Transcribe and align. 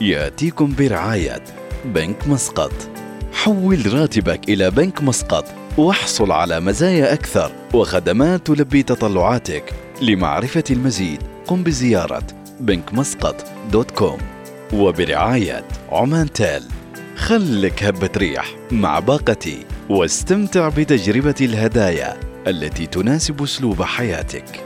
يأتيكم 0.00 0.74
برعاية 0.78 1.44
بنك 1.84 2.28
مسقط. 2.28 2.72
حول 3.32 3.94
راتبك 3.94 4.48
إلى 4.48 4.70
بنك 4.70 5.02
مسقط 5.02 5.44
واحصل 5.78 6.32
على 6.32 6.60
مزايا 6.60 7.12
أكثر 7.12 7.52
وخدمات 7.74 8.46
تلبي 8.46 8.82
تطلعاتك. 8.82 9.72
لمعرفة 10.02 10.64
المزيد 10.70 11.22
قم 11.46 11.62
بزيارة 11.62 12.22
بنك 12.60 12.94
مسقط 12.94 13.44
دوت 13.72 13.90
كوم 13.90 14.18
وبرعاية 14.72 15.64
عمان 15.92 16.32
تيل. 16.32 16.62
خلك 17.16 17.84
هبة 17.84 18.10
ريح 18.16 18.54
مع 18.70 18.98
باقتي 18.98 19.64
واستمتع 19.88 20.68
بتجربة 20.68 21.34
الهدايا 21.40 22.16
التي 22.46 22.86
تناسب 22.86 23.42
أسلوب 23.42 23.82
حياتك. 23.82 24.65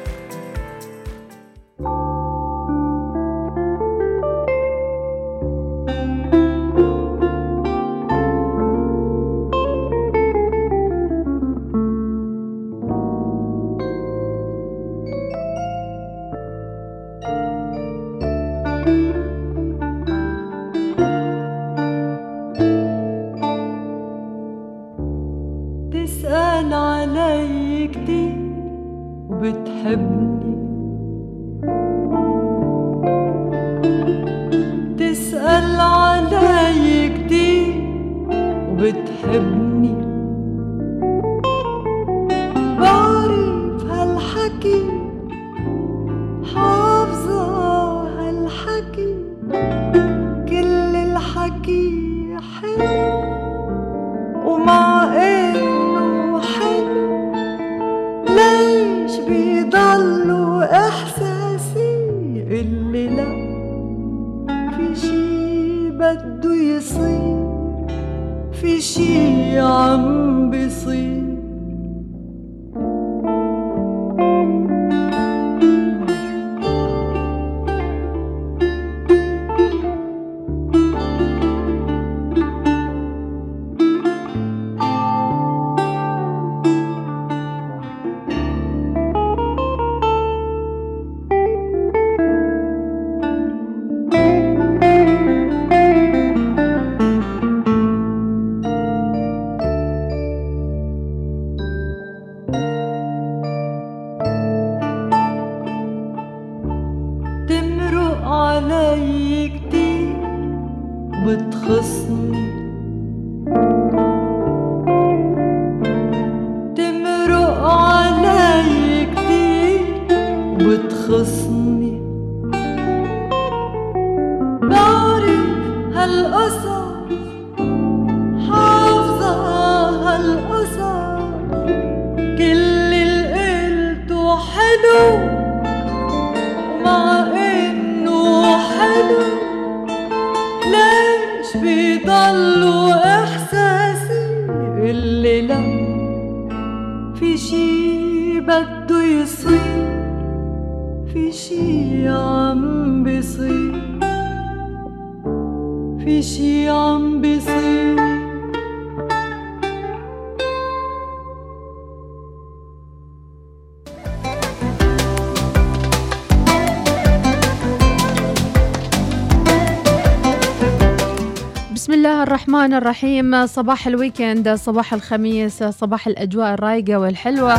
الرحمن 172.70 172.82
الرحيم. 172.82 173.46
صباح 173.46 173.86
الويكند 173.86 174.54
صباح 174.54 174.94
الخميس 174.94 175.64
صباح 175.64 176.06
الأجواء 176.06 176.54
الرايقة 176.54 176.96
والحلوة. 176.96 177.54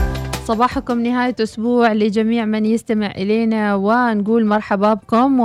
صباحكم 0.46 1.00
نهاية 1.00 1.36
أسبوع 1.44 1.94
لجميع 1.94 2.46
من 2.46 2.66
يستمع 2.66 3.12
إلينا 3.12 3.76
ونقول 3.76 4.46
مرحبا 4.46 4.94
بكم. 4.94 5.42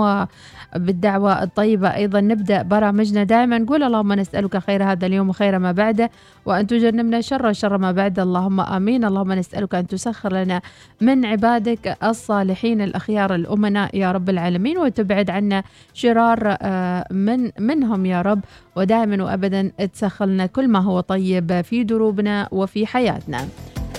بالدعوة 0.78 1.42
الطيبة. 1.42 1.94
أيضا 1.94 2.20
نبدأ 2.20 2.62
برامجنا. 2.62 3.25
دائما 3.25 3.59
نقول 3.59 3.82
اللهم 3.82 4.12
نسألك 4.12 4.59
خير 4.59 4.84
هذا 4.84 5.06
اليوم 5.06 5.28
وخير 5.28 5.59
ما 5.59 5.72
بعده 5.72 6.10
وأن 6.47 6.66
تجنبنا 6.66 7.20
شر 7.20 7.53
شر 7.53 7.78
ما 7.78 7.92
بعده. 7.92 8.22
اللهم 8.22 8.60
آمين. 8.60 9.04
اللهم 9.04 9.32
نسألك 9.32 9.75
أن 9.75 9.86
تسخر 9.86 10.32
لنا 10.32 10.60
من 11.00 11.25
عبادك 11.26 11.97
الصالحين 12.04 12.81
الأخيار 12.81 13.34
الأمناء 13.34 13.97
يا 13.97 14.12
رب 14.12 14.28
العالمين 14.31 14.78
وتبعد 14.78 15.31
عنا 15.31 15.62
شرار 15.94 16.56
آه، 16.62 17.04
من 17.10 17.50
منهم 17.59 18.06
يا 18.06 18.22
رب. 18.22 18.41
ودائما 18.76 19.25
وأبدا 19.25 19.70
تسخر 19.92 20.26
لنا 20.26 20.47
كل 20.47 20.69
ما 20.69 20.78
هو 20.78 21.00
طيب 21.00 21.60
في 21.60 21.84
دروبنا 21.84 22.48
وفي 22.53 22.86
حياتنا. 22.86 23.48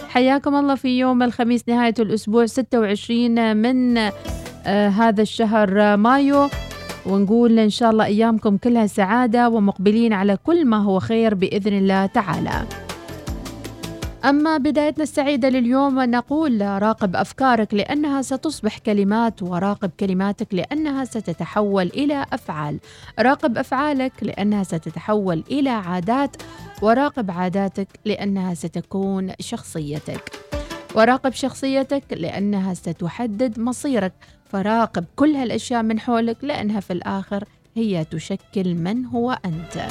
حياكم 0.10 0.56
الله 0.56 0.76
في 0.76 1.00
يوم 1.00 1.24
الخميس 1.24 1.64
نهاية 1.70 1.94
الأسبوع 2.00 2.46
26 2.46 3.58
من 3.58 3.98
آه 3.98 4.90
هذا 4.90 5.22
الشهر 5.22 5.98
مايو. 5.98 6.50
ونقول 7.08 7.60
إن 7.60 7.70
شاء 7.70 7.92
الله 7.92 8.06
أيامكم 8.06 8.58
كلها 8.58 8.88
سعادة 8.88 9.50
ومقبلين 9.50 10.14
على 10.14 10.38
كل 10.44 10.66
ما 10.66 10.84
هو 10.84 11.00
خير 11.00 11.36
بإذن 11.36 11.74
الله 11.78 12.06
تعالى. 12.06 12.66
أما 14.26 14.58
بدايتنا 14.58 15.04
السعيدة 15.04 15.50
لليوم 15.50 16.00
نقول 16.00 16.62
راقب 16.62 17.16
أفكارك 17.16 17.74
لأنها 17.74 18.22
ستصبح 18.22 18.78
كلمات 18.78 19.44
وراقب 19.44 19.92
كلماتك 20.00 20.54
لأنها 20.54 21.06
ستتحول 21.06 21.86
إلى 21.88 22.26
أفعال. 22.34 22.80
راقب 23.20 23.58
أفعالك 23.58 24.14
لأنها 24.22 24.64
ستتحول 24.64 25.44
إلى 25.52 25.70
عادات 25.70 26.36
وراقب 26.82 27.32
عاداتك 27.32 27.88
لأنها 28.06 28.54
ستكون 28.54 29.32
شخصيتك. 29.40 30.32
وراقب 30.96 31.34
شخصيتك 31.34 32.04
لأنها 32.12 32.74
ستحدد 32.74 33.60
مصيرك 33.60 34.14
فراقب 34.50 35.06
كل 35.16 35.36
هالأشياء 35.36 35.84
من 35.84 36.00
حولك 36.00 36.38
لأنها 36.42 36.80
في 36.80 36.94
الآخر 36.94 37.44
هي 37.76 38.06
تشكل 38.06 38.76
من 38.76 39.06
هو 39.06 39.38
أنت. 39.46 39.88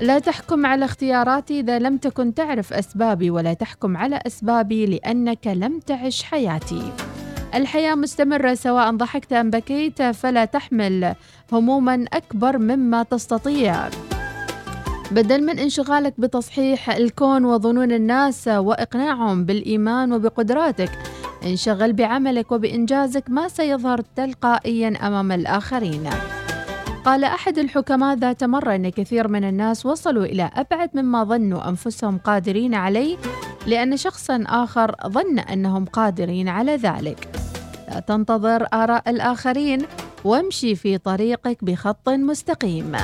لا 0.00 0.18
تحكم 0.18 0.66
على 0.66 0.84
اختياراتي 0.84 1.60
إذا 1.60 1.78
لم 1.78 1.96
تكن 1.96 2.34
تعرف 2.34 2.72
أسبابي 2.72 3.30
ولا 3.30 3.52
تحكم 3.52 3.96
على 3.96 4.20
أسبابي 4.26 4.86
لأنك 4.86 5.46
لم 5.46 5.78
تعش 5.80 6.22
حياتي. 6.22 6.92
الحياة 7.54 7.94
مستمرة 7.94 8.54
سواء 8.54 8.96
ضحكت 8.96 9.32
أم 9.32 9.50
بكيت 9.50 10.02
فلا 10.02 10.44
تحمل 10.44 11.14
هموما 11.52 12.04
أكبر 12.12 12.58
مما 12.58 13.02
تستطيع. 13.02 13.88
بدل 15.10 15.46
من 15.46 15.58
انشغالك 15.58 16.14
بتصحيح 16.20 16.90
الكون 16.90 17.44
وظنون 17.44 17.92
الناس 17.92 18.48
وإقناعهم 18.48 19.44
بالإيمان 19.44 20.12
وبقدراتك 20.12 20.90
انشغل 21.44 21.92
بعملك 21.92 22.52
وبإنجازك 22.52 23.24
ما 23.28 23.48
سيظهر 23.48 24.00
تلقائيا 24.16 24.88
أمام 25.06 25.32
الآخرين. 25.32 26.10
قال 27.04 27.24
أحد 27.24 27.58
الحكماء 27.58 28.16
ذات 28.16 28.44
مرة 28.44 28.74
أن 28.74 28.88
كثير 28.88 29.28
من 29.28 29.44
الناس 29.44 29.86
وصلوا 29.86 30.24
إلى 30.24 30.50
أبعد 30.54 30.90
مما 30.94 31.24
ظنوا 31.24 31.68
أنفسهم 31.68 32.18
قادرين 32.18 32.74
عليه 32.74 33.16
لأن 33.66 33.96
شخصا 33.96 34.44
آخر 34.46 34.94
ظن 35.06 35.38
أنهم 35.38 35.84
قادرين 35.84 36.48
على 36.48 36.76
ذلك. 36.76 37.28
لا 37.88 38.00
تنتظر 38.00 38.66
آراء 38.72 39.10
الآخرين 39.10 39.82
وامشي 40.24 40.74
في 40.74 40.98
طريقك 40.98 41.64
بخط 41.64 42.08
مستقيم. 42.08 42.96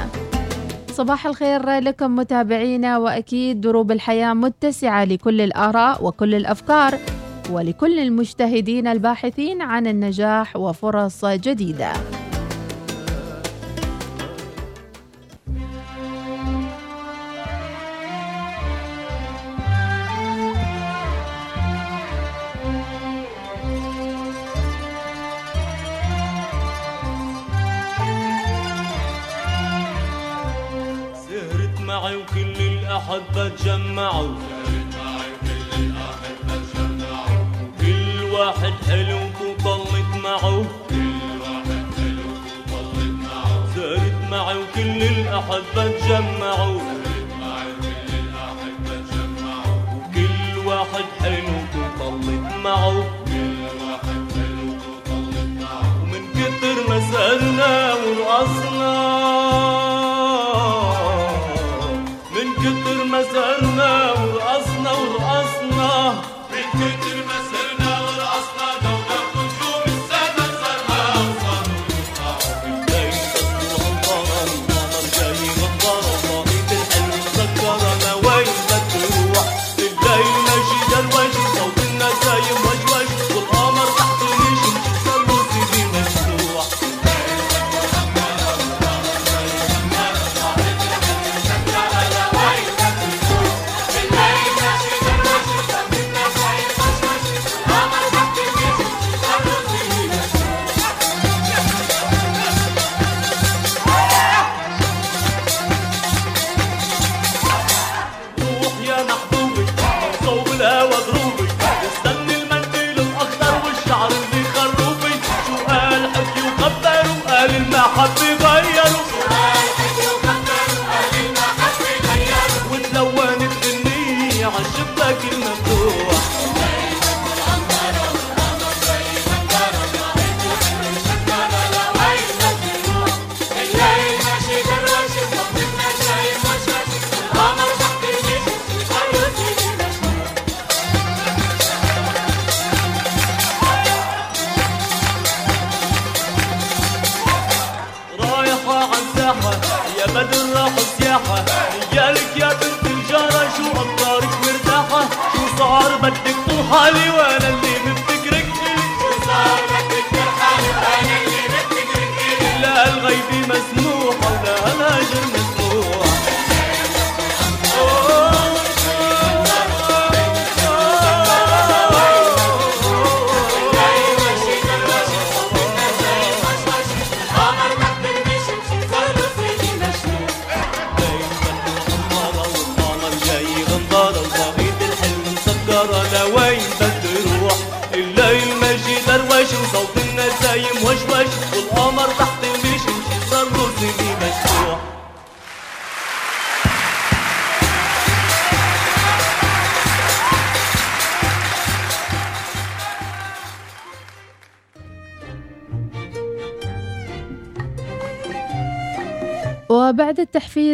صباح 0.92 1.26
الخير 1.26 1.70
لكم 1.70 2.16
متابعينا 2.16 2.98
وأكيد 2.98 3.60
دروب 3.60 3.92
الحياة 3.92 4.32
متسعة 4.34 5.04
لكل 5.04 5.40
الآراء 5.40 6.04
وكل 6.04 6.34
الأفكار. 6.34 6.98
ولكل 7.50 7.98
المجتهدين 7.98 8.86
الباحثين 8.86 9.62
عن 9.62 9.86
النجاح 9.86 10.56
وفرص 10.56 11.24
جديدة. 11.24 11.92
الأحبة 32.92 33.48
تجمعوا. 33.48 34.51
كل 38.42 38.48
واحد 38.48 38.74
حلو 38.88 39.18
وطلت 39.40 40.10
معه. 40.24 40.64
سهرت 43.74 44.18
معي 44.30 44.56
وكل 44.56 45.02
الأحبة 45.02 45.84
تجمعوا 46.00 46.80
وكل 49.94 50.58
واحد 50.66 51.04
حلو 51.20 51.56
وطلت 51.76 52.46
معه. 52.64 52.96
ومن 56.02 56.22
كتر 56.34 56.76
ما 56.88 56.98
سهرنا 57.12 57.94
ورقصنا 57.94 59.21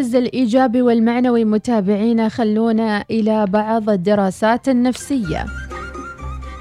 التحفيز 0.09 0.17
الإيجابي 0.17 0.83
والمعنوي 0.83 1.45
متابعينا 1.45 2.29
خلونا 2.29 3.05
إلى 3.11 3.47
بعض 3.47 3.91
الدراسات 3.91 4.69
النفسية 4.69 5.47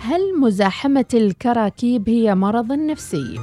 هل 0.02 0.40
مزاحمة 0.40 1.06
الكراكيب 1.14 2.10
هي 2.10 2.36
مرض 2.36 2.72
نفسي؟ 2.72 3.40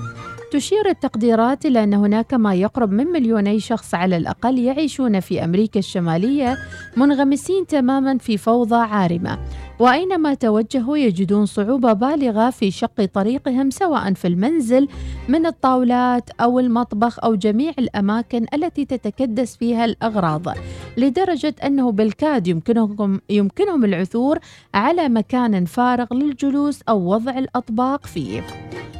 تشير 0.54 0.88
التقديرات 0.88 1.66
إلى 1.66 1.84
أن 1.84 1.94
هناك 1.94 2.34
ما 2.34 2.54
يقرب 2.54 2.92
من 2.92 3.06
مليوني 3.06 3.60
شخص 3.60 3.94
على 3.94 4.16
الأقل 4.16 4.58
يعيشون 4.58 5.20
في 5.20 5.44
أمريكا 5.44 5.78
الشمالية 5.78 6.58
منغمسين 6.96 7.66
تماما 7.66 8.18
في 8.18 8.38
فوضى 8.38 8.76
عارمة. 8.76 9.38
وأينما 9.78 10.34
توجهوا 10.34 10.96
يجدون 10.96 11.46
صعوبة 11.46 11.92
بالغة 11.92 12.50
في 12.50 12.70
شق 12.70 13.04
طريقهم 13.04 13.70
سواء 13.70 14.12
في 14.12 14.28
المنزل 14.28 14.88
من 15.28 15.46
الطاولات 15.46 16.30
أو 16.40 16.60
المطبخ 16.60 17.24
أو 17.24 17.34
جميع 17.34 17.72
الأماكن 17.78 18.46
التي 18.54 18.84
تتكدس 18.84 19.56
فيها 19.56 19.84
الأغراض. 19.84 20.42
لدرجة 20.96 21.54
أنه 21.64 21.92
بالكاد 21.92 22.46
يمكنهم, 22.46 23.20
يمكنهم 23.30 23.84
العثور 23.84 24.38
على 24.74 25.08
مكان 25.08 25.64
فارغ 25.64 26.06
للجلوس 26.14 26.80
أو 26.88 27.12
وضع 27.12 27.38
الأطباق 27.38 28.06
فيه. 28.06 28.42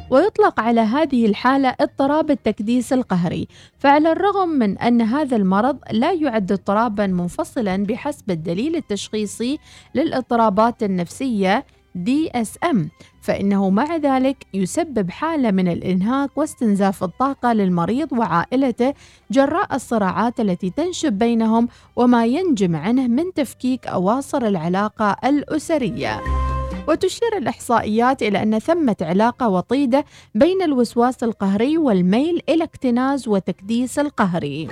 ويطلق 0.09 0.59
على 0.59 0.81
هذه 0.81 1.25
الحالة 1.25 1.75
اضطراب 1.79 2.31
التكديس 2.31 2.93
القهري. 2.93 3.47
فعلى 3.79 4.11
الرغم 4.11 4.49
من 4.49 4.77
أن 4.77 5.01
هذا 5.01 5.35
المرض 5.35 5.77
لا 5.91 6.11
يعد 6.11 6.51
اضطرابا 6.51 7.07
منفصلا 7.07 7.83
بحسب 7.83 8.31
الدليل 8.31 8.75
التشخيصي 8.75 9.59
للاضطرابات 9.95 10.83
النفسية 10.83 11.65
DSM 11.95 12.77
فإنه 13.21 13.69
مع 13.69 13.95
ذلك 13.95 14.45
يسبب 14.53 15.11
حالة 15.11 15.51
من 15.51 15.67
الإنهاك 15.67 16.37
واستنزاف 16.37 17.03
الطاقة 17.03 17.53
للمريض 17.53 18.13
وعائلته 18.13 18.93
جراء 19.31 19.75
الصراعات 19.75 20.39
التي 20.39 20.69
تنشب 20.69 21.13
بينهم 21.13 21.67
وما 21.95 22.25
ينجم 22.25 22.75
عنه 22.75 23.07
من 23.07 23.33
تفكيك 23.33 23.87
أواصر 23.87 24.47
العلاقة 24.47 25.17
الأسرية. 25.25 26.44
وتشير 26.87 27.37
الإحصائيات 27.37 28.23
إلى 28.23 28.43
أن 28.43 28.59
ثمة 28.59 28.95
علاقة 29.01 29.49
وطيدة 29.49 30.05
بين 30.35 30.61
الوسواس 30.61 31.23
القهري 31.23 31.77
والميل 31.77 32.41
إلى 32.49 32.63
اكتناز 32.63 33.27
وتكديس 33.27 33.99
القهري. 33.99 34.67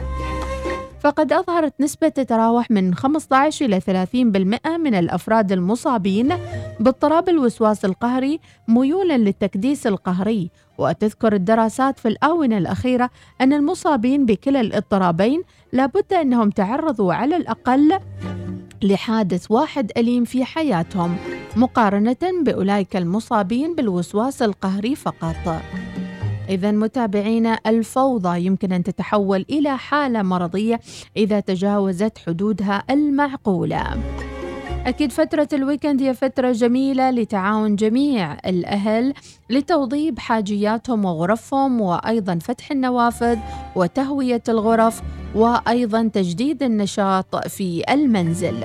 فقد 0.99 1.33
أظهرت 1.33 1.73
نسبة 1.79 2.07
تتراوح 2.07 2.71
من 2.71 2.95
15 2.95 3.65
إلى 3.65 3.79
30% 3.79 4.77
من 4.77 4.95
الأفراد 4.95 5.51
المصابين 5.51 6.33
باضطراب 6.79 7.29
الوسواس 7.29 7.85
القهري 7.85 8.39
ميولا 8.67 9.17
للتكديس 9.17 9.87
القهري. 9.87 10.49
وتذكر 10.77 11.33
الدراسات 11.33 11.99
في 11.99 12.07
الآونة 12.07 12.57
الأخيرة 12.57 13.09
أن 13.41 13.53
المصابين 13.53 14.25
بكلا 14.25 14.61
الاضطرابين 14.61 15.41
لابد 15.73 16.13
أنهم 16.13 16.49
تعرضوا 16.49 17.13
على 17.13 17.35
الأقل 17.35 17.99
لحادث 18.83 19.51
واحد 19.51 19.91
أليم 19.97 20.23
في 20.25 20.45
حياتهم 20.45 21.15
مقارنة 21.55 22.43
بأولئك 22.45 22.95
المصابين 22.95 23.75
بالوسواس 23.75 24.41
القهري 24.41 24.95
فقط. 24.95 25.61
إذا 26.49 26.71
متابعينا 26.71 27.59
الفوضى 27.67 28.45
يمكن 28.45 28.73
أن 28.73 28.83
تتحول 28.83 29.45
إلى 29.49 29.77
حالة 29.77 30.21
مرضية 30.21 30.79
إذا 31.17 31.39
تجاوزت 31.39 32.17
حدودها 32.17 32.83
المعقولة. 32.89 33.97
أكيد 34.87 35.11
فترة 35.11 35.47
الويكند 35.53 36.01
هي 36.01 36.13
فترة 36.13 36.51
جميلة 36.51 37.11
لتعاون 37.11 37.75
جميع 37.75 38.33
الأهل 38.33 39.13
لتوضيب 39.49 40.19
حاجياتهم 40.19 41.05
وغرفهم 41.05 41.81
وأيضا 41.81 42.39
فتح 42.39 42.71
النوافذ 42.71 43.37
وتهوية 43.75 44.43
الغرف 44.49 45.01
وأيضا 45.35 46.09
تجديد 46.13 46.63
النشاط 46.63 47.47
في 47.47 47.83
المنزل. 47.89 48.55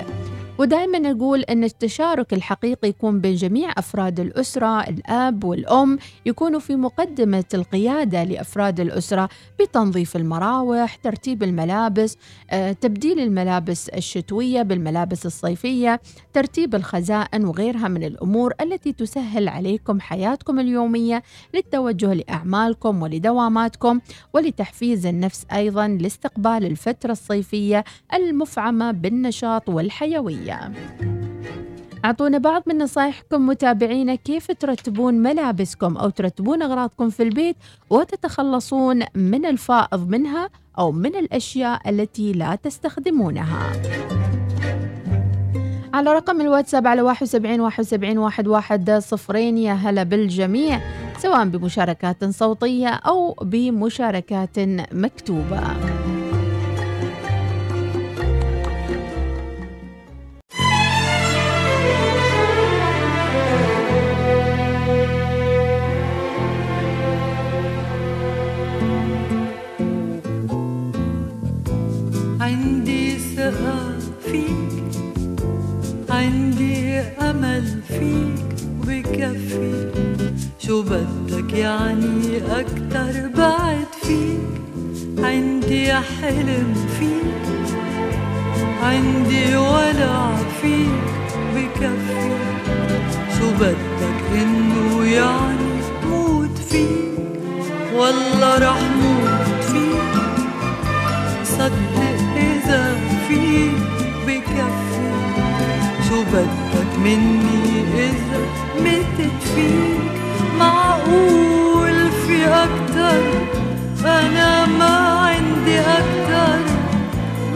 ودائما 0.59 0.99
نقول 0.99 1.41
أن 1.41 1.63
التشارك 1.63 2.33
الحقيقي 2.33 2.89
يكون 2.89 3.21
بين 3.21 3.35
جميع 3.35 3.71
أفراد 3.77 4.19
الأسرة 4.19 4.81
الأب 4.89 5.43
والأم 5.43 5.97
يكونوا 6.25 6.59
في 6.59 6.75
مقدمة 6.75 7.43
القيادة 7.53 8.23
لأفراد 8.23 8.79
الأسرة 8.79 9.29
بتنظيف 9.59 10.15
المراوح 10.15 10.95
ترتيب 10.95 11.43
الملابس 11.43 12.17
آه، 12.49 12.71
تبديل 12.71 13.19
الملابس 13.19 13.89
الشتوية 13.89 14.61
بالملابس 14.61 15.25
الصيفية 15.25 16.01
ترتيب 16.33 16.75
الخزائن 16.75 17.45
وغيرها 17.45 17.87
من 17.87 18.03
الأمور 18.03 18.53
التي 18.61 18.93
تسهل 18.93 19.47
عليكم 19.47 19.99
حياتكم 19.99 20.59
اليومية 20.59 21.23
للتوجه 21.53 22.13
لأعمالكم 22.13 23.01
ولدواماتكم 23.01 23.99
ولتحفيز 24.33 25.05
النفس 25.05 25.45
أيضا 25.53 25.87
لاستقبال 25.87 26.65
الفترة 26.65 27.11
الصيفية 27.11 27.83
المفعمة 28.13 28.91
بالنشاط 28.91 29.69
والحيوية. 29.69 30.48
أعطونا 32.05 32.37
بعض 32.37 32.63
من 32.67 32.77
نصائحكم 32.77 33.47
متابعينا 33.47 34.15
كيف 34.15 34.51
ترتبون 34.51 35.13
ملابسكم 35.13 35.97
أو 35.97 36.09
ترتبون 36.09 36.61
أغراضكم 36.61 37.09
في 37.09 37.23
البيت 37.23 37.55
وتتخلصون 37.89 39.03
من 39.15 39.45
الفائض 39.45 40.09
منها 40.09 40.49
أو 40.79 40.91
من 40.91 41.15
الأشياء 41.15 41.89
التي 41.89 42.31
لا 42.31 42.55
تستخدمونها. 42.55 43.71
على 45.93 46.13
رقم 46.13 46.41
الواتساب 46.41 46.87
على 46.87 47.01
71 47.01 47.59
71 47.59 48.53
11 48.53 48.99
صفرين. 48.99 49.57
يا 49.57 49.73
هلا 49.73 50.03
بالجميع 50.03 50.81
سواء 51.17 51.45
بمشاركات 51.45 52.25
صوتية 52.25 52.89
أو 52.89 53.33
بمشاركات 53.41 54.59
مكتوبة. 54.93 55.61
أمل 77.21 77.81
فيك 77.87 78.49
وبكفي. 78.79 79.91
شو 80.59 80.81
بدك 80.81 81.53
يعني 81.53 82.37
أكتر 82.37 83.27
بعد 83.37 83.87
فيك؟ 84.01 84.39
عندي 85.17 85.93
حلم 85.93 86.73
فيك. 86.99 87.29
عندي 88.83 89.57
ولع 89.57 90.35
فيك 90.61 91.09
بكفي 91.55 92.31
شو 93.39 93.51
بدك 93.51 94.19
إنه 94.41 95.05
يعني 95.05 95.81
موت 96.05 96.57
فيك؟ 96.69 97.19
والله 97.95 98.57
رح 98.57 98.81
موت 98.81 99.63
فيك. 99.63 100.23
صدق 101.43 101.95
إذا 102.35 102.95
في 103.27 103.69
بكفي 104.27 104.88
شو 106.09 106.23
بدك 106.23 106.99
مني 107.03 107.83
إذا 107.93 108.39
متت 108.79 109.43
فيك؟ 109.55 110.11
معقول 110.59 112.11
في 112.27 112.45
أكتر؟ 112.45 113.21
أنا 114.05 114.65
ما 114.65 114.95
عندي 115.19 115.79
أكتر. 115.79 116.59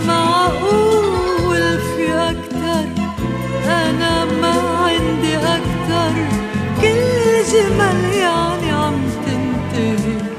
معقول 0.08 1.80
في 1.80 2.14
أكتر؟ 2.14 2.86
أنا 3.66 4.26
ما 4.26 4.54
عندي 4.86 5.38
أكتر. 5.38 6.14
كل 6.82 7.52
جمل 7.52 8.14
يعني 8.14 8.72
عم 8.72 9.02
تنتهي. 9.26 10.33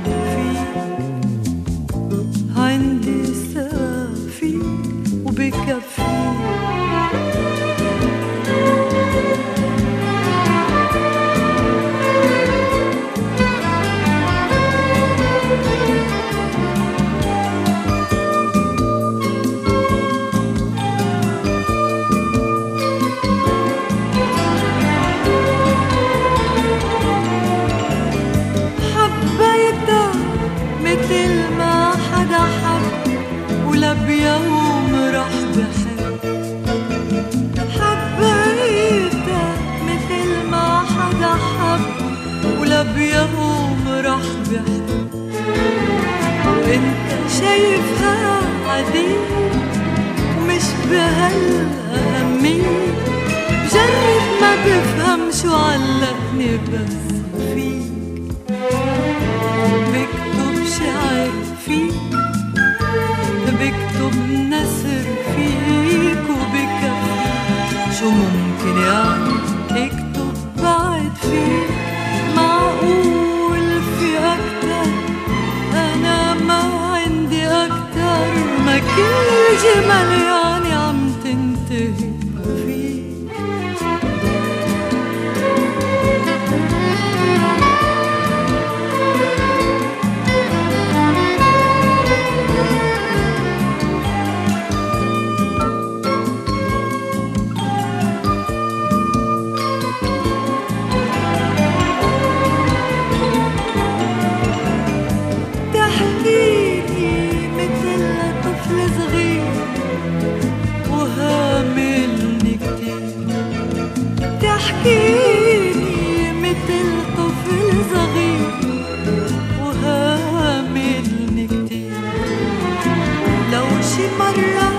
شي 123.97 124.09
مرة 124.19 124.71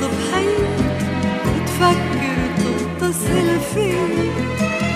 صبحية 0.00 0.76
تفكر 1.66 2.38
تتصل 2.58 3.60
فيه. 3.74 4.30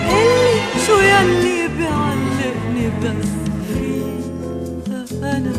قلي 0.09 0.53
شو 0.87 0.95
يلي 0.99 1.67
بيعلقني 1.77 2.87
بس 3.03 3.29
فيك 3.69 5.23
أنا 5.23 5.53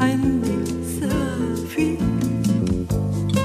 عندي 0.00 0.58
سافي. 1.00 1.96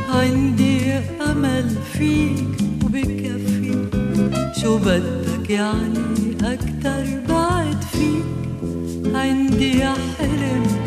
عندي 0.10 0.94
أمل 1.32 1.70
فيك 1.94 2.58
وبكفي. 2.86 3.88
شو 4.62 4.78
بدك 4.78 5.50
يعني 5.50 6.38
أكتر 6.44 7.06
بعد 7.30 7.84
فيك؟ 7.92 8.26
عندي 9.16 9.84
حلم 9.84 10.85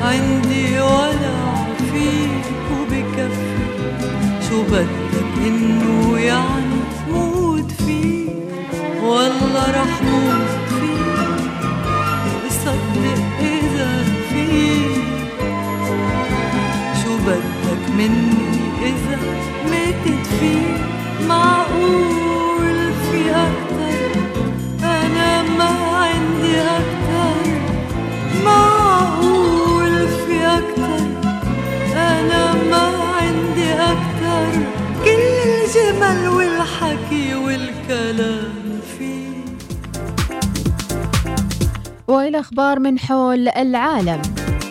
عندي 0.00 0.80
ولع 0.80 1.66
فيك 1.92 2.46
وبكفيك 2.72 4.00
شو 4.48 4.62
بدك 4.62 5.46
إنه 5.46 6.18
يعني 6.18 6.80
موت 7.12 7.70
فيك 7.72 8.30
والله 9.02 9.70
رح 9.70 10.02
موت 10.02 10.68
فيك 10.80 12.50
صدق 12.64 13.40
إذا 13.40 14.04
فيك 14.30 15.04
شو 17.04 17.16
بدك 17.26 17.90
مني 17.98 18.46
إذا 18.82 19.18
ماتت 19.70 20.26
فيك 20.40 20.80
معقول؟ 21.28 22.05
وإلى 42.16 42.40
أخبار 42.40 42.78
من 42.78 42.98
حول 42.98 43.48
العالم. 43.48 44.22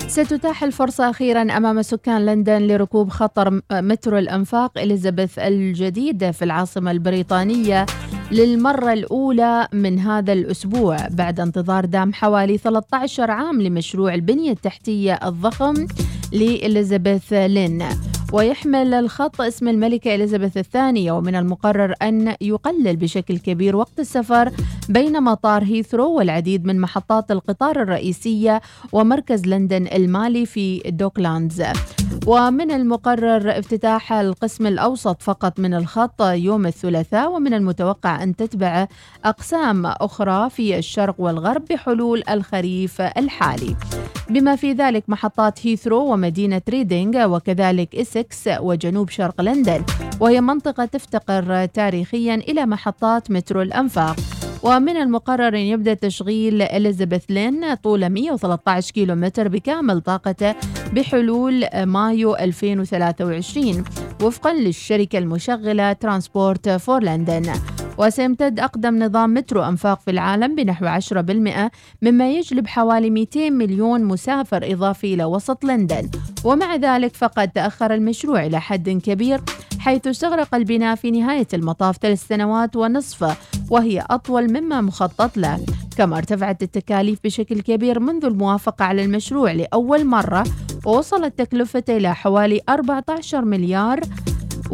ستتاح 0.08 0.64
الفرصة 0.64 1.10
أخيرا 1.10 1.42
أمام 1.42 1.82
سكان 1.82 2.26
لندن 2.26 2.68
لركوب 2.68 3.10
خطر 3.10 3.62
مترو 3.72 4.18
الأنفاق 4.18 4.78
إليزابيث 4.78 5.40
الجديد 5.40 6.32
في 6.32 6.46
العاصمة 6.46 6.92
البريطانية 6.92 7.86
للمرة 8.32 8.94
الأولى 8.94 9.68
من 9.74 10.00
هذا 10.00 10.34
الأسبوع 10.34 10.98
بعد 11.10 11.40
انتظار 11.40 11.86
دام 11.86 12.14
حوالي 12.14 12.58
13 12.58 13.32
عام 13.32 13.62
لمشروع 13.62 14.14
البنية 14.14 14.52
التحتية 14.52 15.14
الضخم 15.14 15.88
لإليزابيث 16.32 17.34
لين. 17.34 17.84
ويحمل 18.34 18.94
الخط 18.94 19.42
اسم 19.42 19.68
الملكة 19.68 20.16
إليزابيث 20.16 20.58
الثانية 20.58 21.12
ومن 21.12 21.36
المقرر 21.36 21.94
أن 22.02 22.36
يقلل 22.42 22.96
بشكل 22.96 23.38
كبير 23.38 23.76
وقت 23.76 24.00
السفر 24.00 24.52
بين 24.90 25.24
مطار 25.24 25.64
هيثرو 25.64 26.18
والعديد 26.18 26.66
من 26.66 26.82
محطات 26.82 27.32
القطار 27.32 27.82
الرئيسية 27.82 28.62
ومركز 28.92 29.46
لندن 29.46 29.88
المالي 29.88 30.46
في 30.46 30.80
دوكلاندز. 30.86 31.64
ومن 32.28 32.72
المقرر 32.72 33.60
افتتاح 33.60 34.14
القسم 34.14 34.68
الأوسط 34.68 35.22
فقط 35.22 35.60
من 35.60 35.74
الخط 35.74 36.22
يوم 36.22 36.66
الثلاثاء 36.66 37.32
ومن 37.32 37.54
المتوقع 37.54 38.24
أن 38.24 38.36
تتبع 38.36 38.88
أقسام 39.26 39.86
أخرى 39.86 40.50
في 40.50 40.78
الشرق 40.78 41.16
والغرب 41.18 41.66
بحلول 41.70 42.24
الخريف 42.30 43.02
الحالي. 43.02 43.76
بما 44.30 44.56
في 44.56 44.72
ذلك 44.72 45.04
محطات 45.08 45.68
هيثرو 45.68 46.14
ومدينة 46.14 46.62
ريدينغ 46.70 47.36
وكذلك 47.36 47.96
إسكس 47.96 48.48
وجنوب 48.60 49.10
شرق 49.10 49.42
لندن. 49.42 49.84
وهي 50.20 50.42
منطقة 50.42 50.86
تفتقر 50.86 51.66
تاريخيا 51.66 52.36
إلى 52.36 52.66
محطات 52.66 53.32
مترو 53.32 53.62
الأنفاق. 53.62 54.16
ومن 54.64 54.98
المقرر 54.98 55.48
أن 55.48 55.56
يبدأ 55.56 55.94
تشغيل 55.94 56.62
إليزابيث 56.62 57.24
line 57.30 57.74
طول 57.74 58.10
113 58.10 58.92
كيلومتر 58.92 59.48
بكامل 59.48 60.02
طاقته 60.02 60.56
بحلول 60.94 61.66
مايو 61.84 62.36
2023 62.36 63.84
وفقا 64.24 64.54
للشركة 64.54 65.18
المشغلة 65.18 65.94
ترانسبورت 65.94 66.70
فور 66.70 67.04
لندن 67.04 67.54
وسيمتد 67.98 68.60
أقدم 68.60 69.04
نظام 69.04 69.34
مترو 69.34 69.64
أنفاق 69.64 70.02
في 70.02 70.12
العالم 70.12 70.56
بنحو 70.56 70.86
10% 70.86 71.72
مما 72.02 72.32
يجلب 72.32 72.68
حوالي 72.68 73.10
200 73.10 73.50
مليون 73.50 74.04
مسافر 74.04 74.74
إضافي 74.74 75.14
إلى 75.14 75.24
وسط 75.24 75.66
لندن. 75.66 76.10
ومع 76.44 76.76
ذلك 76.76 77.16
فقد 77.16 77.50
تأخر 77.50 77.94
المشروع 77.94 78.46
إلى 78.46 78.62
حد 78.62 78.90
كبير 78.90 79.42
حيث 79.80 80.08
استغرق 80.08 80.56
البناء 80.56 80.96
في 80.96 81.12
نهاية 81.12 81.48
المطاف 81.54 81.98
ثلاث 81.98 82.28
سنوات 82.28 82.76
ونصف 82.76 83.38
وهي 83.70 84.06
أطول 84.10 84.62
مما 84.62 84.82
مخطط 84.82 85.38
له. 85.38 85.60
كما 85.98 86.18
ارتفعت 86.18 86.64
التكاليف 86.64 87.20
بشكل 87.24 87.62
كبير 87.62 88.00
منذ 88.00 88.26
الموافقة 88.26 88.86
على 88.86 89.06
المشروع 89.06 89.52
لأول 89.52 90.06
مرة 90.06 90.44
ووصلت 90.86 91.40
تكلفته 91.40 91.98
إلى 91.98 92.16
حوالي 92.16 92.62
14 92.70 93.46
مليار 93.46 94.00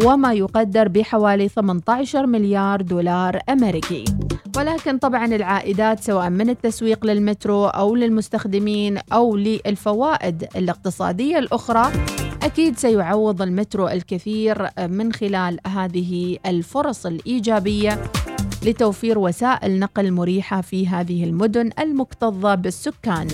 وما 0.06 0.34
يقدر 0.34 0.88
بحوالي 0.88 1.48
18 1.48 2.26
مليار 2.26 2.82
دولار 2.82 3.40
أمريكي. 3.50 4.06
ولكن 4.58 4.98
طبعا 4.98 5.26
العائدات 5.26 6.04
سواء 6.04 6.30
من 6.30 6.50
التسويق 6.50 7.06
للمترو 7.06 7.66
أو 7.66 7.96
للمستخدمين 7.96 8.98
أو 9.14 9.36
للفوائد 9.36 10.48
الاقتصادية 10.56 11.40
الأخرى 11.40 11.92
أكيد 12.44 12.78
سيعوض 12.78 13.42
المترو 13.42 13.88
الكثير 13.88 14.68
من 14.80 15.14
خلال 15.14 15.60
هذه 15.68 16.38
الفرص 16.46 17.06
الإيجابية 17.06 18.02
لتوفير 18.66 19.20
وسائل 19.20 19.80
نقل 19.80 20.12
مريحة 20.12 20.62
في 20.62 20.88
هذه 20.88 21.24
المدن 21.24 21.70
المكتظة 21.80 22.56
بالسكان. 22.56 23.28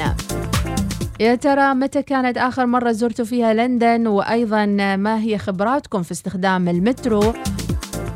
يا 1.20 1.36
ترى 1.36 1.74
متى 1.74 2.02
كانت 2.02 2.38
آخر 2.38 2.66
مرة 2.66 2.92
زرتوا 2.92 3.26
فيها 3.26 3.54
لندن 3.54 4.08
وأيضا 4.08 4.66
ما 4.96 5.20
هي 5.20 5.38
خبراتكم 5.38 6.04
في 6.04 6.12
استخدام 6.12 6.70
المترو 6.70 7.34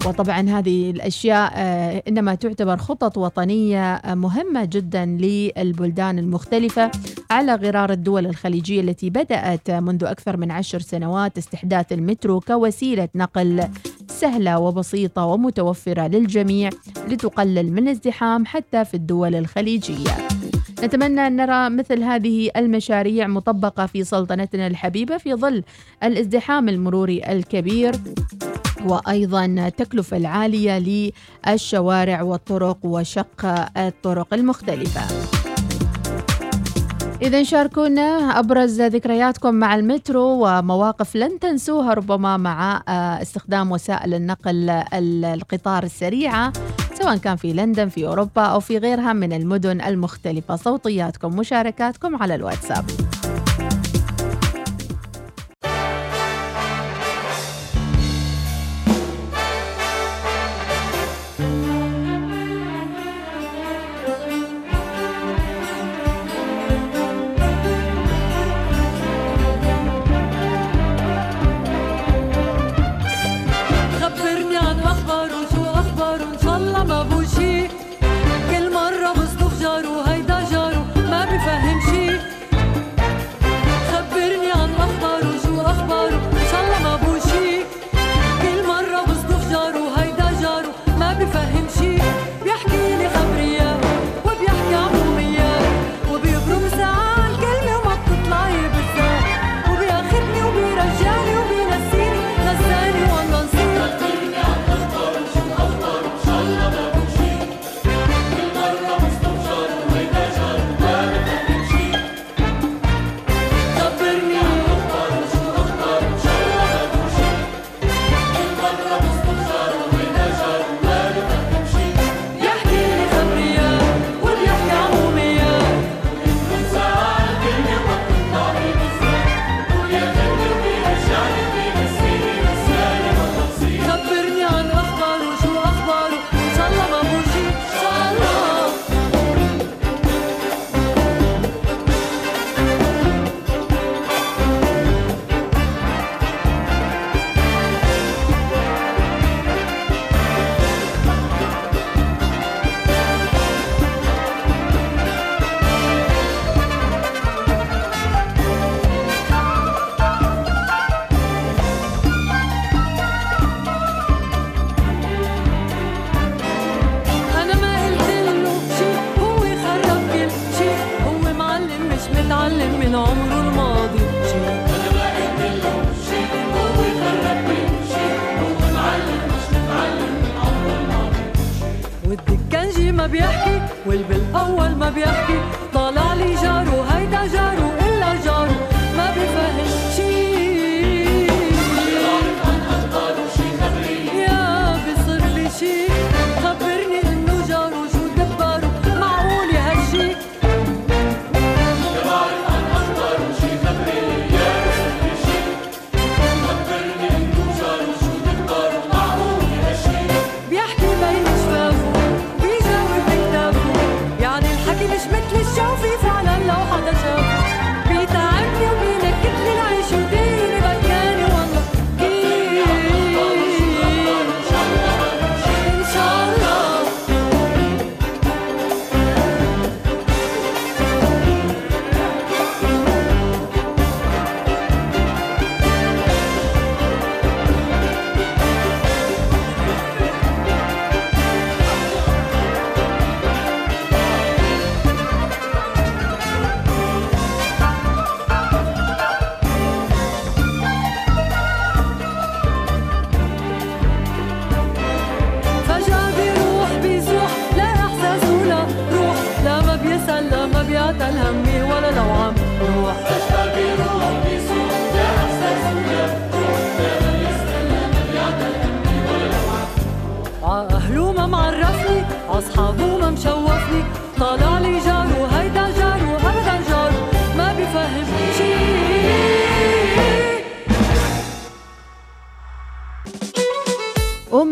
وطبعا 0.06 0.50
هذه 0.50 0.92
الأشياء 0.92 1.54
آه، 1.56 2.04
إنما 2.08 2.36
تعتبر 2.36 2.78
خطط 2.78 3.18
وطنية 3.18 3.94
آه، 3.94 4.16
مهمة 4.16 4.66
جدا 4.66 5.06
للبلدان 5.06 6.20
المختلفة 6.20 6.92
على 7.32 7.56
غرار 7.56 7.92
الدول 7.92 8.26
الخليجية 8.26 8.82
التي 8.82 9.10
بدأت 9.10 9.72
منذ 9.72 10.04
أكثر 10.04 10.38
من 10.38 10.52
عشر 10.52 10.80
سنوات 10.80 11.38
استحداث 11.38 11.92
المترو 11.92 12.40
كوسيلة 12.40 13.10
نقل 13.16 13.64
سهلة 14.08 14.60
وبسيطة 14.60 15.26
ومتوفرة 15.26 16.08
للجميع 16.08 16.70
لتقلل 17.08 17.72
من 17.72 17.84
الازدحام 17.84 18.46
حتى 18.46 18.86
في 18.86 18.94
الدول 18.94 19.36
الخليجية. 19.36 20.12
نتمنى 20.84 21.28
أن 21.28 21.36
نرى 21.36 21.70
مثل 21.70 22.04
هذه 22.04 22.50
المشاريع 22.58 23.28
مطبقة 23.28 23.86
في 23.86 24.04
سلطنتنا 24.04 24.68
الحبيبة 24.68 25.18
في 25.18 25.34
ظل 25.36 25.64
الازدحام 26.04 26.70
المروري 26.70 27.32
الكبير 27.32 27.96
وأيضا 28.86 29.46
التكلفة 29.46 30.18
العالية 30.18 31.12
للشوارع 31.48 32.22
والطرق 32.22 32.78
وشق 32.84 33.46
الطرق 33.78 34.34
المختلفة. 34.34 35.02
إذا 37.22 37.44
شاركونا 37.44 38.40
أبرز 38.40 38.82
ذكرياتكم 38.82 39.54
مع 39.56 39.76
المترو 39.76 40.48
ومواقف 40.48 41.16
لن 41.16 41.40
تنسوها 41.40 41.94
ربما 41.94 42.38
مع 42.38 42.84
آه، 42.88 43.22
استخدام 43.22 43.72
وسائل 43.72 44.14
النقل 44.14 44.70
ال- 44.70 45.26
القطار 45.26 45.84
السريعة. 45.84 46.54
سواء 47.02 47.18
كان 47.18 47.36
في 47.36 47.54
لندن 47.54 47.90
في 47.90 48.08
أوروبا 48.08 48.42
أو 48.42 48.60
في 48.60 48.78
غيرها 48.78 49.14
من 49.14 49.34
المدن 49.34 49.82
المختلفة. 49.82 50.56
صوتياتكم 50.56 51.36
مشاركاتكم 51.36 52.16
على 52.16 52.36
الواتساب. 52.36 52.86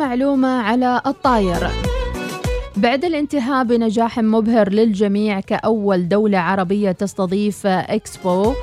ومعلومة 0.10 0.62
على 0.62 1.02
الطاير. 1.06 1.68
بعد 2.78 3.06
الانتهاء 3.06 3.64
بنجاح 3.64 4.20
مبهر 4.20 4.70
للجميع 4.70 5.40
كأول 5.40 6.08
دولة 6.08 6.38
عربية 6.38 6.92
تستضيف 6.92 7.68
إكسبو 7.68 8.54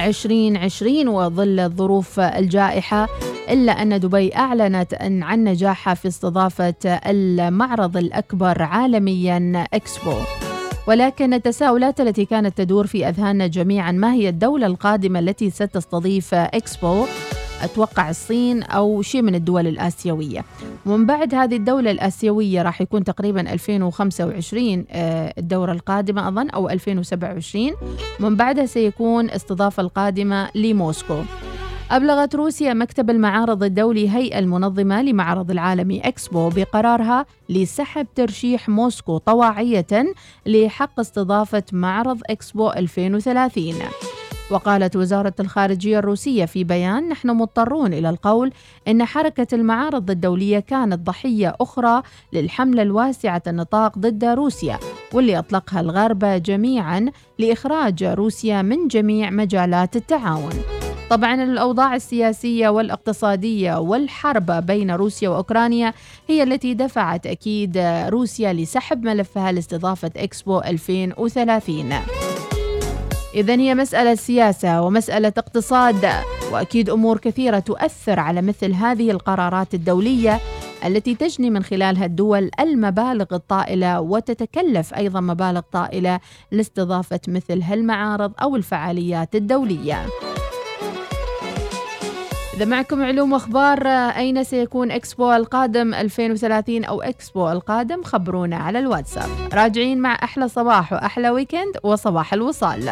2020 0.00 1.08
وظل 1.08 1.60
الظروف 1.60 2.20
الجائحة 2.20 3.08
إلا 3.50 3.72
أن 3.72 4.00
دبي 4.00 4.36
أعلنت 4.36 4.94
عن 5.00 5.44
نجاحها 5.44 5.94
في 5.94 6.08
استضافة 6.08 7.00
المعرض 7.06 7.96
الأكبر 7.96 8.62
عالميا 8.62 9.66
إكسبو. 9.74 10.14
ولكن 10.86 11.34
التساؤلات 11.34 12.00
التي 12.00 12.24
كانت 12.24 12.58
تدور 12.58 12.86
في 12.86 13.08
أذهاننا 13.08 13.46
جميعا 13.46 13.92
ما 13.92 14.12
هي 14.12 14.28
الدولة 14.28 14.66
القادمة 14.66 15.18
التي 15.18 15.50
ستستضيف 15.50 16.34
إكسبو؟ 16.34 17.06
أتوقع 17.62 18.10
الصين 18.10 18.62
أو 18.62 19.02
شيء 19.02 19.22
من 19.22 19.34
الدول 19.34 19.66
الآسيوية. 19.66 20.44
ومن 20.86 21.06
بعد 21.06 21.34
هذه 21.34 21.56
الدولة 21.56 21.90
الآسيوية 21.90 22.62
راح 22.62 22.80
يكون 22.80 23.04
تقريبا 23.04 23.52
2025 23.52 24.84
آه، 24.90 25.34
الدورة 25.38 25.72
القادمة 25.72 26.28
أظن 26.28 26.50
أو 26.50 26.68
2027 26.70 27.72
من 28.20 28.36
بعدها 28.36 28.66
سيكون 28.66 29.30
استضافة 29.30 29.80
القادمة 29.80 30.48
لموسكو. 30.54 31.18
أبلغت 31.90 32.34
روسيا 32.34 32.74
مكتب 32.74 33.10
المعارض 33.10 33.62
الدولي 33.62 34.10
هيئة 34.10 34.38
المنظمة 34.38 35.02
لمعرض 35.02 35.50
العالمي 35.50 36.00
إكسبو 36.00 36.48
بقرارها 36.48 37.26
لسحب 37.48 38.06
ترشيح 38.14 38.68
موسكو 38.68 39.18
طواعية 39.18 39.86
لحق 40.46 41.00
استضافة 41.00 41.62
معرض 41.72 42.20
إكسبو 42.30 42.70
2030 42.70 43.74
وقالت 44.50 44.96
وزارة 44.96 45.34
الخارجية 45.40 45.98
الروسية 45.98 46.44
في 46.44 46.64
بيان 46.64 47.08
نحن 47.08 47.30
مضطرون 47.30 47.92
إلى 47.92 48.10
القول 48.10 48.52
إن 48.88 49.04
حركة 49.04 49.46
المعارض 49.52 50.10
الدولية 50.10 50.58
كانت 50.58 51.06
ضحية 51.06 51.56
أخرى 51.60 52.02
للحملة 52.32 52.82
الواسعة 52.82 53.42
النطاق 53.46 53.98
ضد 53.98 54.24
روسيا 54.24 54.78
واللي 55.12 55.38
أطلقها 55.38 55.80
الغرب 55.80 56.24
جميعا 56.24 57.06
لإخراج 57.38 58.04
روسيا 58.04 58.62
من 58.62 58.88
جميع 58.88 59.30
مجالات 59.30 59.96
التعاون. 59.96 60.52
طبعا 61.10 61.34
الأوضاع 61.42 61.94
السياسية 61.94 62.68
والاقتصادية 62.68 63.78
والحرب 63.78 64.66
بين 64.66 64.90
روسيا 64.90 65.28
وأوكرانيا 65.28 65.92
هي 66.28 66.42
التي 66.42 66.74
دفعت 66.74 67.26
أكيد 67.26 67.78
روسيا 68.08 68.52
لسحب 68.52 69.04
ملفها 69.04 69.52
لاستضافة 69.52 70.10
إكسبو 70.16 70.58
2030 70.60 71.92
إذا 73.36 73.54
هي 73.54 73.74
مسألة 73.74 74.14
سياسة 74.14 74.82
ومسألة 74.82 75.32
اقتصاد 75.38 76.08
وأكيد 76.52 76.90
أمور 76.90 77.18
كثيرة 77.18 77.58
تؤثر 77.58 78.20
على 78.20 78.42
مثل 78.42 78.72
هذه 78.72 79.10
القرارات 79.10 79.74
الدولية 79.74 80.40
التي 80.84 81.14
تجني 81.14 81.50
من 81.50 81.62
خلالها 81.62 82.04
الدول 82.04 82.50
المبالغ 82.60 83.26
الطائلة 83.32 84.00
وتتكلف 84.00 84.94
أيضا 84.94 85.20
مبالغ 85.20 85.60
طائلة 85.72 86.20
لاستضافة 86.52 87.20
مثل 87.28 87.62
هالمعارض 87.62 88.32
أو 88.42 88.56
الفعاليات 88.56 89.34
الدولية. 89.34 90.06
إذا 92.56 92.64
معكم 92.64 93.02
علوم 93.02 93.32
وأخبار 93.32 93.86
أين 93.88 94.44
سيكون 94.44 94.90
إكسبو 94.90 95.32
القادم 95.32 95.94
2030 95.94 96.84
أو 96.84 97.02
إكسبو 97.02 97.52
القادم؟ 97.52 98.02
خبرونا 98.02 98.56
على 98.56 98.78
الواتساب. 98.78 99.28
راجعين 99.54 99.98
مع 99.98 100.14
أحلى 100.14 100.48
صباح 100.48 100.92
وأحلى 100.92 101.30
ويكند 101.30 101.76
وصباح 101.82 102.32
الوصال. 102.32 102.90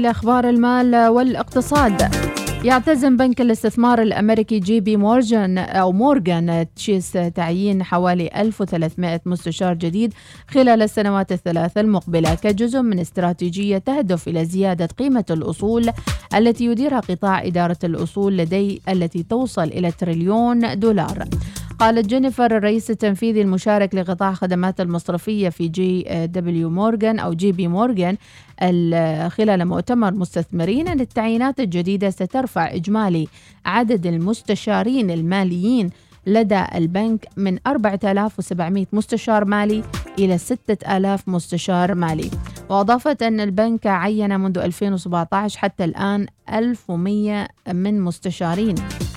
إلى 0.00 0.10
أخبار 0.10 0.48
المال 0.48 1.08
والاقتصاد. 1.08 2.14
يعتزم 2.64 3.16
بنك 3.16 3.40
الاستثمار 3.40 4.02
الأمريكي 4.02 4.58
جي 4.58 4.80
بي 4.80 4.96
مورجان 4.96 5.58
أو 5.58 5.92
مورغان 5.92 6.66
تشيس 6.76 7.12
تعيين 7.12 7.82
حوالي 7.82 8.30
1300 8.36 9.20
مستشار 9.26 9.74
جديد 9.74 10.14
خلال 10.48 10.82
السنوات 10.82 11.32
الثلاث 11.32 11.78
المقبلة 11.78 12.34
كجزء 12.34 12.80
من 12.82 12.98
استراتيجية 12.98 13.78
تهدف 13.78 14.28
إلى 14.28 14.44
زيادة 14.44 14.86
قيمة 14.98 15.24
الأصول 15.30 15.90
التي 16.34 16.64
يديرها 16.64 17.00
قطاع 17.00 17.46
إدارة 17.46 17.78
الأصول 17.84 18.36
لدي 18.36 18.82
التي 18.88 19.22
توصل 19.22 19.64
إلى 19.64 19.90
تريليون 19.90 20.78
دولار. 20.78 21.24
قالت 21.80 22.06
جينيفر 22.06 22.56
الرئيس 22.56 22.90
التنفيذي 22.90 23.42
المشارك 23.42 23.94
لقطاع 23.94 24.32
خدمات 24.32 24.80
المصرفية 24.80 25.48
في 25.48 25.68
جي 25.68 26.02
بي 26.26 26.70
مورغان 26.70 27.18
أو 27.18 27.32
جي 27.32 27.52
بي 27.52 27.68
مورغان 27.68 28.16
ال- 28.62 29.30
خلال 29.30 29.64
مؤتمر 29.64 30.14
مستثمرين. 30.14 30.88
أن 30.88 31.00
التعيينات 31.00 31.60
الجديدة 31.60 32.10
سترفع 32.10 32.74
إجمالي 32.74 33.28
عدد 33.66 34.06
المستشارين 34.06 35.10
الماليين 35.10 35.90
لدى 36.26 36.64
البنك 36.74 37.26
من 37.36 37.58
4700 37.66 38.86
مستشار 38.92 39.44
مالي 39.44 39.82
إلى 40.18 40.38
6000 40.38 41.28
مستشار 41.28 41.94
مالي. 41.94 42.30
وأضافت 42.68 43.22
أن 43.22 43.40
البنك 43.40 43.86
عين 43.86 44.40
منذ 44.40 44.58
2017 44.58 45.58
حتى 45.58 45.84
الآن 45.84 46.26
1100 46.52 47.48
من 47.72 48.00
مستشارين. 48.00 48.74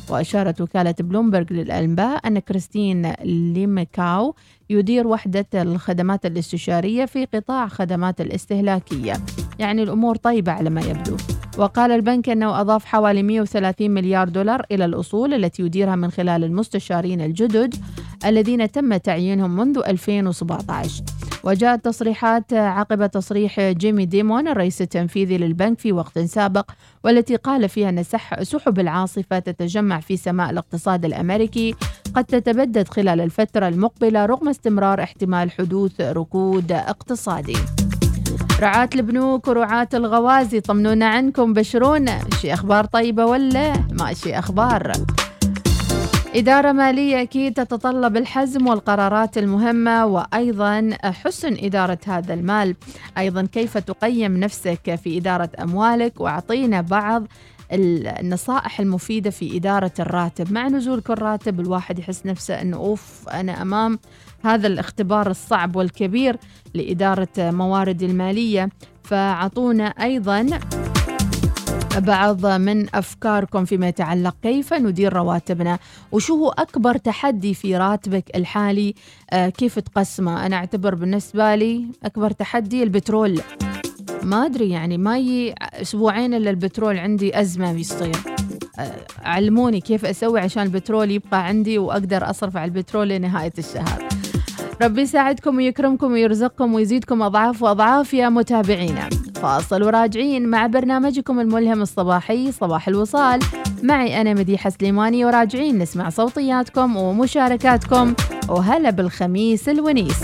وأشارت 0.09 0.61
وكالة 0.61 0.95
بلومبرج 0.99 1.53
للأنباء 1.53 2.27
أن 2.27 2.39
كريستين 2.39 3.13
ليمكاو 3.23 4.35
يدير 4.73 5.07
وحدة 5.07 5.45
الخدمات 5.55 6.25
الاستشارية 6.25 7.05
في 7.05 7.25
قطاع 7.25 7.67
خدمات 7.67 8.21
الاستهلاكية. 8.21 9.13
يعني 9.59 9.83
الأمور 9.83 10.15
طيبة 10.15 10.51
على 10.51 10.69
ما 10.69 10.81
يبدو. 10.81 11.17
وقال 11.57 11.91
البنك 11.91 12.29
أنه 12.29 12.62
أضاف 12.62 12.86
حوالي 12.86 13.23
130 13.23 13.91
مليار 13.91 14.29
دولار 14.29 14.65
إلى 14.71 14.86
الأصول 14.86 15.33
التي 15.33 15.63
يديرها 15.63 15.95
من 15.95 16.12
خلال 16.12 16.43
المستشارين 16.43 17.21
الجدد 17.21 17.75
الذين 18.25 18.71
تم 18.71 18.97
تعيينهم 18.97 19.55
منذ 19.55 19.81
2017 19.88 21.03
وجاءت 21.43 21.86
تصريحات 21.86 22.53
عقب 22.53 23.05
تصريح 23.12 23.59
جيمي 23.62 24.05
ديمون 24.05 24.47
الرئيس 24.47 24.81
التنفيذي 24.81 25.38
للبنك 25.38 25.79
في 25.79 25.91
وقت 25.91 26.19
سابق 26.19 26.71
والتي 27.03 27.36
قال 27.36 27.69
فيها 27.69 27.89
أن 27.89 28.03
سح- 28.03 28.43
سحب 28.43 28.79
العاصفة 28.79 29.39
تتجمع 29.39 29.99
في 29.99 30.17
سماء 30.17 30.49
الاقتصاد 30.49 31.05
الأمريكي 31.05 31.75
قد 32.15 32.23
تتبدد 32.25 32.88
خلال 32.88 33.21
الفترة 33.21 33.67
المقبلة 33.67 34.25
رغم 34.25 34.49
استمرار 34.63 35.04
احتمال 35.04 35.52
حدوث 35.52 36.02
ركود 36.02 36.71
اقتصادي. 36.71 37.58
رعاة 38.60 38.89
البنوك 38.95 39.47
ورعاة 39.47 39.88
الغوازي 39.93 40.60
طمنونا 40.60 41.06
عنكم 41.06 41.54
بشرونا 41.54 42.19
شي 42.41 42.54
أخبار 42.54 42.86
طيبة 42.86 43.26
ولا 43.26 43.73
ماشي 43.91 44.39
أخبار؟ 44.39 44.91
إدارة 46.36 46.71
مالية 46.71 47.21
أكيد 47.21 47.54
تتطلب 47.54 48.17
الحزم 48.17 48.67
والقرارات 48.67 49.38
المهمة 49.38 50.06
وأيضا 50.06 50.89
حسن 51.04 51.58
إدارة 51.60 51.99
هذا 52.08 52.34
المال. 52.34 52.76
أيضا 53.17 53.47
كيف 53.52 53.78
تقيم 53.78 54.38
نفسك 54.38 54.95
في 55.04 55.17
إدارة 55.17 55.49
أموالك؟ 55.62 56.21
وأعطينا 56.21 56.82
بعض 56.82 57.23
النصائح 57.73 58.79
المفيدة 58.79 59.29
في 59.29 59.57
إدارة 59.57 59.91
الراتب. 59.99 60.51
مع 60.51 60.67
نزول 60.67 61.01
كل 61.01 61.13
راتب 61.13 61.59
الواحد 61.59 61.99
يحس 61.99 62.25
نفسه 62.25 62.62
أنه 62.62 62.77
أوف 62.77 63.29
أنا 63.29 63.62
أمام 63.62 63.99
هذا 64.43 64.67
الاختبار 64.67 65.29
الصعب 65.29 65.75
والكبير 65.75 66.38
لإدارة 66.73 67.29
مواردي 67.38 68.05
المالية. 68.05 68.69
فأعطونا 69.03 69.86
أيضا 69.86 70.59
بعض 71.97 72.45
من 72.45 72.95
أفكاركم 72.95 73.65
فيما 73.65 73.88
يتعلق 73.88 74.36
كيف 74.43 74.73
ندير 74.73 75.13
رواتبنا 75.13 75.79
وشو 76.12 76.36
هو 76.36 76.49
أكبر 76.49 76.97
تحدي 76.97 77.53
في 77.53 77.77
راتبك 77.77 78.36
الحالي؟ 78.36 78.95
آه 79.31 79.49
كيف 79.49 79.79
تقسمه؟ 79.79 80.45
أنا 80.45 80.55
أعتبر 80.55 80.95
بالنسبة 80.95 81.55
لي 81.55 81.86
أكبر 82.03 82.31
تحدي 82.31 82.83
البترول. 82.83 83.41
ما 84.23 84.45
أدري 84.45 84.69
يعني 84.69 84.97
ما 84.97 85.17
يجي 85.17 85.55
أسبوعين 85.62 86.33
إلا 86.33 86.49
البترول 86.49 86.97
عندي 86.97 87.39
أزمة 87.39 87.73
بيصير. 87.73 88.15
آه، 88.79 88.91
علموني 89.24 89.82
كيف 89.82 90.05
أسوي 90.05 90.39
عشان 90.39 90.63
البترول 90.63 91.11
يبقى 91.11 91.45
عندي 91.45 91.78
وأقدر 91.78 92.30
أصرف 92.30 92.57
على 92.57 92.65
البترول 92.65 93.09
لنهاية 93.09 93.53
الشهر. 93.57 94.07
ربي 94.82 95.01
يساعدكم 95.01 95.57
ويكرمكم 95.57 96.11
ويرزقكم 96.11 96.74
ويزيدكم 96.74 97.21
أضعاف 97.21 97.61
وأضعاف 97.61 98.13
يا 98.13 98.30
متابعينا. 98.30 99.09
فاصل 99.36 99.84
وراجعين 99.84 100.47
مع 100.47 100.67
برنامجكم 100.67 101.39
الملهم 101.39 101.82
الصباحي 101.82 102.51
صباح 102.51 102.88
الوصال. 102.88 103.39
معي 103.84 104.21
أنا 104.21 104.34
مديحة 104.34 104.69
سليماني 104.69 105.26
وراجعين 105.26 105.78
نسمع 105.78 106.09
صوتياتكم 106.09 106.97
ومشاركاتكم. 106.97 108.13
وهلا 108.49 108.89
بالخميس 108.89 109.69
الونيس. 109.69 110.24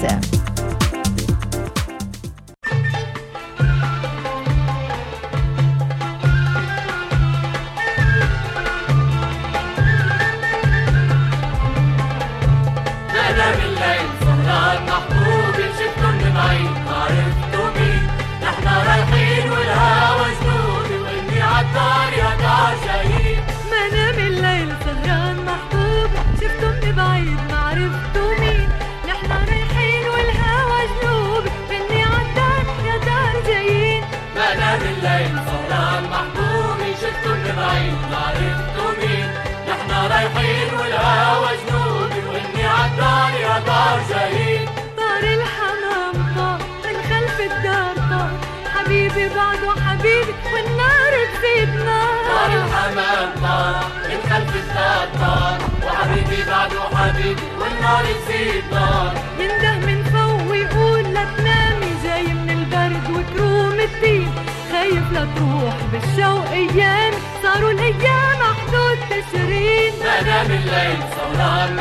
وإني 43.00 43.06
عالدار 43.06 43.42
يا 43.42 43.60
دار 43.60 44.00
جايين 44.10 44.66
طار 44.98 45.24
الحمام 45.24 46.16
طار 46.36 46.60
من 46.86 46.96
خلف 47.10 47.40
الدار 47.40 47.96
طار. 48.10 48.32
حبيبي 48.76 49.30
بعده 49.36 49.82
حبيبي 49.86 50.34
والنار 50.54 51.14
تزيد 51.34 51.70
طار 51.86 52.14
نار 52.30 52.52
الحمام 52.64 53.30
طار 53.44 53.84
من 54.10 54.20
خلف 54.30 54.56
الدار 54.56 55.08
طار. 55.20 55.58
وحبيبي 55.86 56.44
بعده 56.50 56.82
حبيبي 56.98 57.42
والنار 57.60 58.04
تزيد 58.04 58.64
نار. 58.72 59.14
ينده 59.40 59.74
من 59.88 60.04
فوق 60.04 60.52
ويقول 60.52 61.04
لا 61.14 61.24
تنامي 61.38 61.92
جاي 62.04 62.28
من 62.34 62.50
البرد 62.50 63.06
وكروم 63.10 63.80
الدين 63.80 64.32
خايف 64.72 65.12
لا 65.12 65.28
تروح 65.36 65.76
بالشوق 65.92 66.50
أيام 66.50 67.14
صاروا 67.44 67.72
الأيام 67.72 68.40
حدود 68.60 69.00
تشرين. 69.10 69.94
ما 70.04 70.20
أنا 70.20 70.44
بالليل 70.44 71.00
سهران 71.16 71.79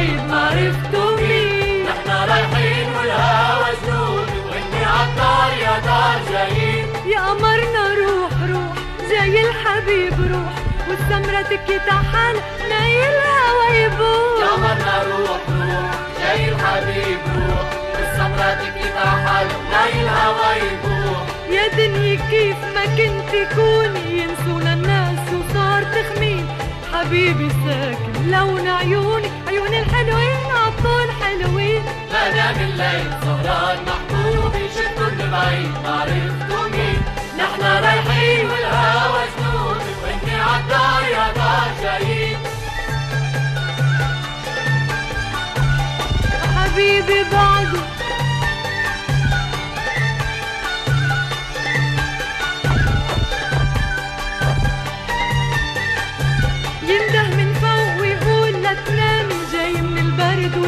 بعيد 0.00 0.20
ما 0.30 0.40
عرفتوا 0.46 1.16
مين. 1.16 1.86
نحن 1.86 2.10
رايحين 2.30 2.88
والهوا 2.96 3.68
جنودي 3.84 4.38
وإني 4.48 4.84
عالدار 4.84 5.52
يا 5.62 5.78
دار 5.78 6.20
جايين 6.30 6.86
يا 7.06 7.20
قمرنا 7.20 7.84
روح 8.00 8.32
روح 8.50 8.74
جاي 9.10 9.48
الحبيب 9.48 10.14
روح. 10.32 10.54
والسمرة 10.88 11.42
تكي 11.42 11.78
تحال 11.78 12.36
نايل 12.68 13.12
الهوا 13.12 13.68
يبوح. 13.84 14.40
يا 14.42 14.56
مرنا 14.62 15.02
روح 15.02 15.40
روح 15.48 15.90
جاي 16.20 16.48
الحبيب 16.48 17.20
روح. 17.36 17.68
والسمرة 17.94 18.54
تكي 18.54 18.88
تحل 18.94 19.46
ناي 19.72 19.92
الهوا 20.02 20.52
يبوح. 20.54 21.26
يا 21.50 21.68
دنيا 21.76 22.20
كيف 22.30 22.56
ما 22.74 22.84
كنت 22.96 23.32
كوني 23.54 24.22
ينسونا 24.22 24.72
الناس 24.72 25.18
وصار 25.34 25.82
تخمين. 25.82 26.46
حبيبي 26.92 27.48
ساكن. 27.48 28.30
لون 28.30 28.68
عيوني 28.68 29.28
عيون 29.48 29.74
الحلوين 29.74 30.36
عطول 30.56 31.08
حلوين. 31.22 31.82
أنا 32.12 32.52
بالليل 32.52 33.10
سهران 33.22 33.78
محبوبي 33.86 34.68
شفتوا 34.68 35.10
من 35.10 35.30
بعيد. 35.30 35.72
ما 35.84 35.90
عرفتوا 36.00 36.68
مين؟ 36.68 37.02
نحن 37.38 37.62
رايحين 37.62 38.46
والهوا 38.50 39.24
جنودي 39.36 39.92
وإني 40.02 40.34
عالدار 40.40 41.02
يا 41.12 41.32
دار 41.32 41.70
جايين 41.82 42.38
حبيبي 46.56 47.24
بعده 47.32 47.79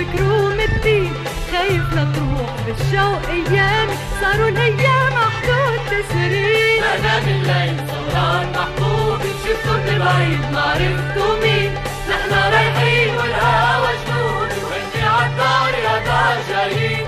وكروم 0.02 0.60
الدين. 0.60 1.12
خايف 1.52 1.94
لا 1.94 2.04
تروح 2.14 2.50
بالشوق 2.66 3.22
ايامي 3.30 3.94
صاروا 4.20 4.48
الأيام 4.48 5.14
حدود 5.34 5.80
تسرين 5.90 6.82
أنا 6.82 7.20
من 7.20 7.28
الليل 7.28 7.76
سهران 7.88 8.52
محبوب. 8.52 9.20
شفته 9.44 9.72
من 9.72 9.98
بعيد 9.98 10.42
ما 10.52 10.60
عرفتوا 10.60 11.36
مين. 11.42 11.72
نحن 12.10 12.32
رايحين 12.54 13.14
والهوا 13.16 13.92
جنون 14.06 14.48
وانتي 14.70 15.02
عالدار 15.02 15.74
يا 15.84 15.96
دار 16.06 16.36
جايين 16.50 17.06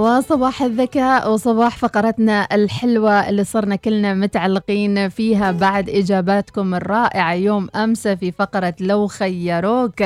وصباح 0.00 0.62
الذكاء 0.62 1.32
وصباح 1.32 1.76
فقرتنا 1.76 2.48
الحلوة 2.52 3.28
اللي 3.28 3.44
صرنا 3.44 3.76
كلنا 3.76 4.14
متعلقين 4.14 5.08
فيها 5.08 5.52
بعد 5.52 5.90
إجاباتكم 5.90 6.74
الرائعة 6.74 7.34
يوم 7.34 7.68
أمس 7.74 8.08
في 8.08 8.32
فقرة 8.32 8.74
لو 8.80 9.06
خيروك. 9.06 10.02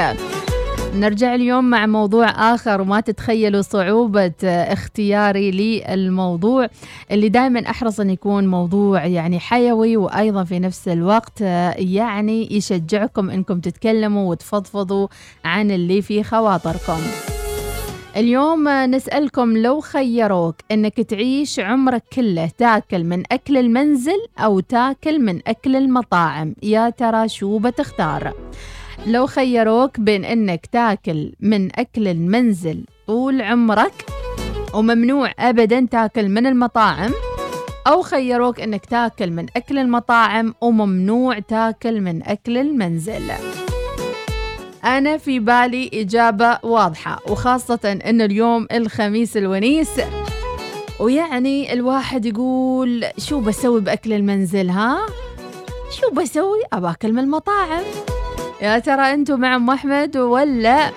نرجع 0.94 1.34
اليوم 1.34 1.70
مع 1.70 1.86
موضوع 1.86 2.54
آخر 2.54 2.80
وما 2.80 3.00
تتخيلوا 3.00 3.62
صعوبة 3.62 4.32
اختياري 4.44 5.50
للموضوع. 5.50 6.68
اللي 7.10 7.28
دائما 7.28 7.70
أحرص 7.70 8.00
أن 8.00 8.10
يكون 8.10 8.46
موضوع 8.46 9.06
يعني 9.06 9.40
حيوي 9.40 9.96
وأيضا 9.96 10.44
في 10.44 10.58
نفس 10.58 10.88
الوقت 10.88 11.40
يعني 11.76 12.56
يشجعكم 12.56 13.30
أنكم 13.30 13.60
تتكلموا 13.60 14.30
وتفضفضوا 14.30 15.08
عن 15.44 15.70
اللي 15.70 16.02
في 16.02 16.22
خواطركم. 16.22 17.00
اليوم 18.16 18.68
نسألكم 18.68 19.56
لو 19.56 19.80
خيروك 19.80 20.54
إنك 20.70 21.00
تعيش 21.00 21.60
عمرك 21.60 22.02
كله 22.12 22.50
تاكل 22.58 23.04
من 23.04 23.22
أكل 23.32 23.56
المنزل 23.56 24.26
أو 24.38 24.60
تاكل 24.60 25.20
من 25.20 25.40
أكل 25.46 25.76
المطاعم 25.76 26.54
يا 26.62 26.90
ترى 26.90 27.28
شو 27.28 27.58
بتختار؟ 27.58 28.32
لو 29.06 29.26
خيروك 29.26 30.00
بين 30.00 30.24
إنك 30.24 30.66
تاكل 30.66 31.32
من 31.40 31.78
أكل 31.78 32.08
المنزل 32.08 32.84
طول 33.06 33.42
عمرك 33.42 34.04
وممنوع 34.74 35.32
ابدا 35.38 35.86
تاكل 35.90 36.28
من 36.28 36.46
المطاعم 36.46 37.10
أو 37.86 38.02
خيروك 38.02 38.60
إنك 38.60 38.86
تاكل 38.86 39.30
من 39.30 39.46
أكل 39.56 39.78
المطاعم 39.78 40.54
وممنوع 40.60 41.38
تاكل 41.38 42.00
من 42.00 42.22
أكل 42.22 42.58
المنزل. 42.58 43.22
أنا 44.84 45.18
في 45.18 45.38
بالي 45.38 45.90
إجابة 45.94 46.58
واضحة 46.62 47.20
وخاصة 47.28 47.98
أن 48.04 48.20
اليوم 48.20 48.66
الخميس 48.72 49.36
الونيس 49.36 49.90
ويعني 51.00 51.72
الواحد 51.72 52.26
يقول 52.26 53.04
شو 53.18 53.40
بسوي 53.40 53.80
بأكل 53.80 54.12
المنزل 54.12 54.70
ها؟ 54.70 54.98
شو 56.00 56.10
بسوي؟ 56.10 56.62
أباكل 56.72 57.12
من 57.12 57.18
المطاعم 57.18 57.82
يا 58.62 58.78
ترى 58.78 59.14
أنتوا 59.14 59.36
مع 59.36 59.56
أم 59.56 59.70
أحمد 59.70 60.16
ولا 60.16 60.90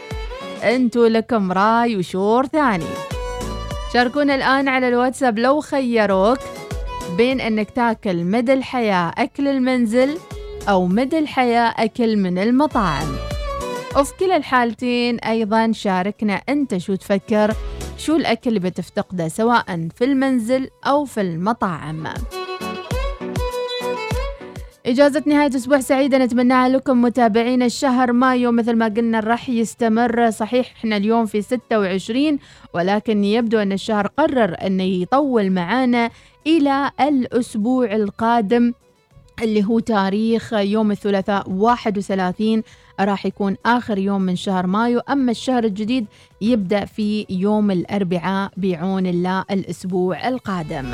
أنتوا 0.64 1.08
لكم 1.08 1.52
رأي 1.52 1.96
وشور 1.96 2.46
ثاني 2.46 2.86
شاركونا 3.94 4.36
الآن 4.36 4.68
على 4.68 4.88
الواتساب 4.88 5.40
لو 5.40 5.62
خيروك 5.62 6.38
بين 7.18 7.42
أنك 7.42 7.70
تاكل 7.70 8.24
مدى 8.24 8.54
الحياة 8.54 9.12
أكل 9.18 9.48
المنزل 9.48 10.18
أو 10.70 10.88
مدى 10.88 11.20
الحياة 11.20 11.74
أكل 11.78 12.18
من 12.18 12.38
المطاعم 12.38 13.08
وفي 13.98 14.14
كلا 14.20 14.38
الحالتين 14.38 15.20
أيضا 15.20 15.72
شاركنا 15.72 16.34
أنت 16.34 16.78
شو 16.78 16.95
تفكر 16.95 17.54
شو 17.98 18.16
الأكل 18.16 18.50
اللي 18.50 18.60
بتفتقده 18.60 19.28
سواء 19.28 19.88
في 19.95 20.04
المنزل 20.04 20.70
أو 20.88 21.06
في 21.06 21.22
المطاعم. 21.22 22.04
إجازة 24.86 25.24
نهاية 25.26 25.48
أسبوع 25.56 25.80
سعيدة 25.80 26.18
نتمناها 26.18 26.70
لكم 26.70 27.02
متابعين 27.02 27.64
الشهر. 27.64 28.12
مايو 28.14 28.52
مثل 28.52 28.76
ما 28.76 28.86
قلنا 28.88 29.20
راح 29.20 29.50
يستمر. 29.50 30.30
صحيح 30.30 30.74
إحنا 30.78 30.98
اليوم 30.98 31.26
في 31.26 31.41
26 31.41 32.39
ولكن 32.74 33.24
يبدو 33.24 33.60
أن 33.60 33.72
الشهر 33.72 34.08
قرر 34.08 34.56
أنه 34.66 34.84
يطول 34.84 35.52
معانا 35.52 36.10
إلى 36.48 36.91
الأسبوع 37.02 37.95
القادم 37.95 38.74
اللي 39.43 39.64
هو 39.66 39.80
تاريخ 39.80 40.54
يوم 40.54 40.91
الثلاثاء 40.91 41.50
31 41.50 42.64
راح 43.00 43.26
يكون 43.26 43.58
آخر 43.66 43.98
يوم 43.98 44.22
من 44.22 44.36
شهر 44.36 44.68
مايو. 44.68 45.00
أما 45.00 45.32
الشهر 45.32 45.64
الجديد 45.64 46.06
يبدأ 46.41 46.86
في 46.86 47.26
يوم 47.30 47.72
الأربعاء 47.72 48.52
بعون 48.58 49.06
الله 49.06 49.45
الأسبوع 49.52 50.28
القادم. 50.28 50.93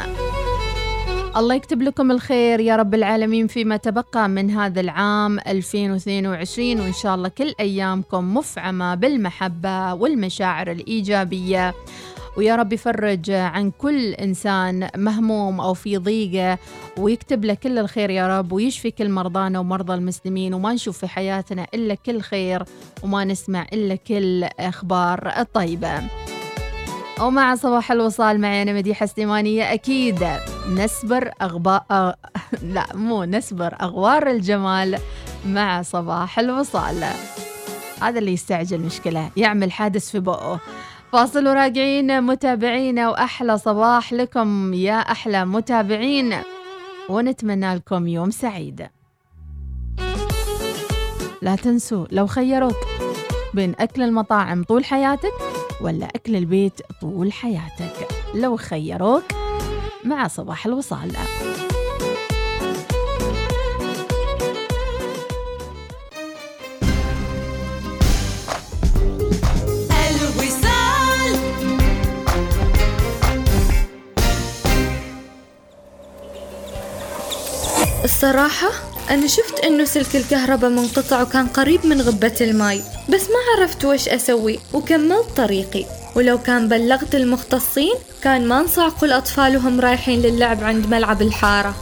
الله 1.37 1.55
يكتب 1.55 1.81
لكم 1.81 2.11
الخير 2.11 2.59
يا 2.59 2.75
رب 2.75 2.93
العالمين 2.93 3.47
فيما 3.47 3.77
تبقى 3.77 4.29
من 4.29 4.51
هذا 4.51 4.81
العام 4.81 5.39
2022 5.39 6.79
وإن 6.79 6.93
شاء 6.93 7.15
الله 7.15 7.29
كل 7.29 7.53
أيامكم 7.59 8.33
مفعمة 8.33 8.95
بالمحبة 8.95 9.93
والمشاعر 9.93 10.71
الإيجابية. 10.71 11.73
ويا 12.37 12.55
رب 12.55 12.73
يفرج 12.73 13.31
عن 13.31 13.71
كل 13.71 14.13
إنسان 14.13 14.89
مهموم 14.97 15.61
أو 15.61 15.73
في 15.73 15.97
ضيقة 15.97 16.57
ويكتب 16.97 17.45
له 17.45 17.53
كل 17.53 17.79
الخير 17.79 18.09
يا 18.09 18.39
رب 18.39 18.51
ويشفي 18.51 18.91
كل 18.91 19.09
مرضانا 19.09 19.59
ومرضى 19.59 19.93
المسلمين 19.93 20.53
وما 20.53 20.73
نشوف 20.73 20.97
في 20.97 21.07
حياتنا 21.07 21.67
إلا 21.73 21.95
كل 21.95 22.21
خير 22.21 22.63
وما 23.03 23.23
نسمع 23.23 23.65
إلا 23.73 23.95
كل 23.95 24.43
أخبار 24.59 25.33
الطيبة. 25.37 26.01
ومع 27.21 27.55
صباح 27.55 27.91
الوصال 27.91 28.41
معي 28.41 28.61
أنا 28.61 28.73
مديحة 28.73 29.05
سليمانية 29.05 29.73
أكيد 29.73 30.27
نسبر 30.69 31.31
أغباء 31.41 31.85
أغ... 31.91 32.11
لا 32.73 32.85
مو 32.93 33.23
نسبر 33.23 33.75
أغوار 33.81 34.29
الجمال 34.29 34.99
مع 35.47 35.81
صباح 35.81 36.39
الوصال. 36.39 37.03
هذا 38.01 38.19
اللي 38.19 38.33
يستعجل 38.33 38.79
مشكلة 38.79 39.31
يعمل 39.37 39.71
حادث 39.71 40.11
في 40.11 40.19
بقه. 40.19 40.59
فاصل 41.13 41.47
وراجعين 41.47 42.21
متابعينا 42.21 43.09
وأحلى 43.09 43.57
صباح 43.57 44.13
لكم 44.13 44.73
يا 44.73 44.95
أحلى 44.95 45.45
متابعين 45.45 46.35
ونتمنى 47.09 47.75
لكم 47.75 48.07
يوم 48.07 48.31
سعيد. 48.31 48.87
لا 51.41 51.55
تنسوا 51.55 52.05
لو 52.11 52.27
خيروك 52.27 52.75
بين 53.53 53.75
أكل 53.79 54.01
المطاعم 54.01 54.63
طول 54.63 54.85
حياتك 54.85 55.33
ولا 55.81 56.05
أكل 56.05 56.35
البيت 56.35 56.81
طول 57.01 57.33
حياتك 57.33 58.07
لو 58.35 58.57
خيروك 58.57 59.23
مع 60.03 60.27
صباح 60.27 60.65
الوصال. 60.65 61.11
الصراحة 78.03 78.67
أنا 79.09 79.27
شفت 79.27 79.59
إنه 79.59 79.85
سلك 79.85 80.15
الكهرباء 80.15 80.69
منقطع 80.69 81.21
وكان 81.21 81.47
قريب 81.47 81.85
من 81.85 82.01
غبة 82.01 82.35
الماي 82.41 82.81
بس 83.09 83.21
ما 83.21 83.61
عرفت 83.61 83.85
وش 83.85 84.07
أسوي 84.07 84.59
وكملت 84.73 85.25
طريقي. 85.37 85.85
ولو 86.15 86.37
كان 86.37 86.67
بلغت 86.69 87.15
المختصين 87.15 87.93
كان 88.23 88.47
ما 88.47 88.59
انصعقوا 88.59 89.07
الأطفال 89.07 89.57
وهم 89.57 89.79
رايحين 89.79 90.21
للعب 90.21 90.63
عند 90.63 90.85
ملعب 90.87 91.21
الحارة. 91.21 91.75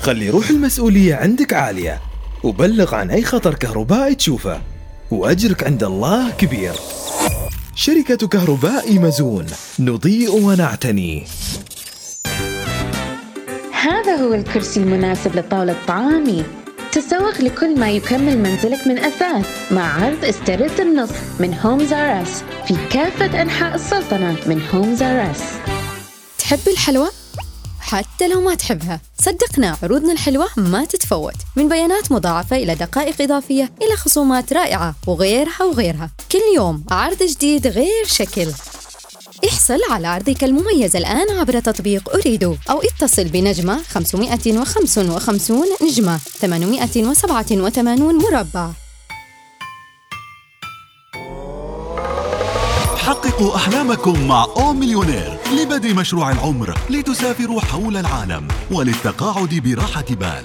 خلي 0.00 0.30
روح 0.30 0.50
المسؤولية 0.50 1.14
عندك 1.14 1.52
عالية 1.52 2.00
وبلغ 2.42 2.94
عن 2.94 3.10
أي 3.10 3.22
خطر 3.22 3.54
كهربائي 3.54 4.14
تشوفه 4.14 4.60
وأجرك 5.10 5.64
عند 5.64 5.84
الله 5.84 6.30
كبير. 6.30 6.72
شركة 7.74 8.28
كهرباء 8.28 8.92
مزون 8.92 9.46
نضيء 9.78 10.32
ونعتني. 10.32 11.26
هذا 13.82 14.16
هو 14.16 14.34
الكرسي 14.34 14.80
المناسب 14.80 15.36
لطاولة 15.36 15.76
طعامي. 15.88 16.44
تسوق 16.92 17.40
لكل 17.40 17.78
ما 17.80 17.90
يكمل 17.90 18.38
منزلك 18.38 18.86
من 18.86 18.98
أثاث 18.98 19.72
مع 19.72 20.04
عرض 20.04 20.24
استرد 20.24 20.80
النصف 20.80 21.40
من 21.40 21.54
هومز 21.54 21.92
ار 21.92 22.22
اس 22.22 22.42
في 22.66 22.76
كافة 22.90 23.42
أنحاء 23.42 23.74
السلطنة 23.74 24.36
من 24.46 24.62
هومز 24.74 25.02
ار 25.02 25.30
اس 25.30 25.42
تحب 26.38 26.68
الحلوى؟ 26.68 27.08
حتى 27.80 28.28
لو 28.28 28.40
ما 28.40 28.54
تحبها 28.54 29.00
صدقنا 29.18 29.76
عروضنا 29.82 30.12
الحلوة 30.12 30.48
ما 30.56 30.84
تتفوت. 30.84 31.34
من 31.56 31.68
بيانات 31.68 32.12
مضاعفة 32.12 32.56
إلى 32.56 32.74
دقائق 32.74 33.22
إضافية 33.22 33.70
إلى 33.82 33.96
خصومات 33.96 34.52
رائعة 34.52 34.94
وغيرها 35.06 35.64
وغيرها. 35.64 36.10
كل 36.32 36.38
يوم 36.56 36.84
عرض 36.90 37.22
جديد 37.22 37.66
غير 37.66 38.04
شكل. 38.04 38.46
احصل 39.44 39.78
على 39.90 40.08
عرضك 40.08 40.44
المميز 40.44 40.96
الآن 40.96 41.30
عبر 41.30 41.60
تطبيق 41.60 42.14
أريدو 42.14 42.56
أو 42.70 42.82
اتصل 42.82 43.24
بنجمة 43.24 43.82
555 43.82 45.64
نجمة 45.82 46.18
887 46.18 48.18
مربع. 48.18 48.70
حققوا 52.96 53.56
أحلامكم 53.56 54.28
مع 54.28 54.44
أو 54.56 54.72
مليونير 54.72 55.38
لبدء 55.52 55.94
مشروع 55.94 56.32
العمر 56.32 56.78
لتسافروا 56.90 57.60
حول 57.60 57.96
العالم 57.96 58.48
وللتقاعد 58.70 59.54
براحة 59.54 60.04
بال. 60.10 60.44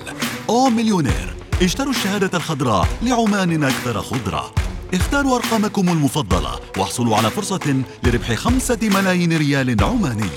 أو 0.49 0.69
مليونير 0.69 1.33
اشتروا 1.61 1.91
الشهادة 1.91 2.37
الخضراء 2.37 2.87
لعمان 3.01 3.63
أكثر 3.63 4.01
خضرة. 4.01 4.53
اختاروا 4.93 5.35
أرقامكم 5.35 5.89
المفضلة 5.89 6.59
واحصلوا 6.77 7.17
على 7.17 7.29
فرصة 7.29 7.83
لربح 8.03 8.33
خمسة 8.33 8.79
ملايين 8.81 9.37
ريال 9.37 9.83
عماني 9.83 10.29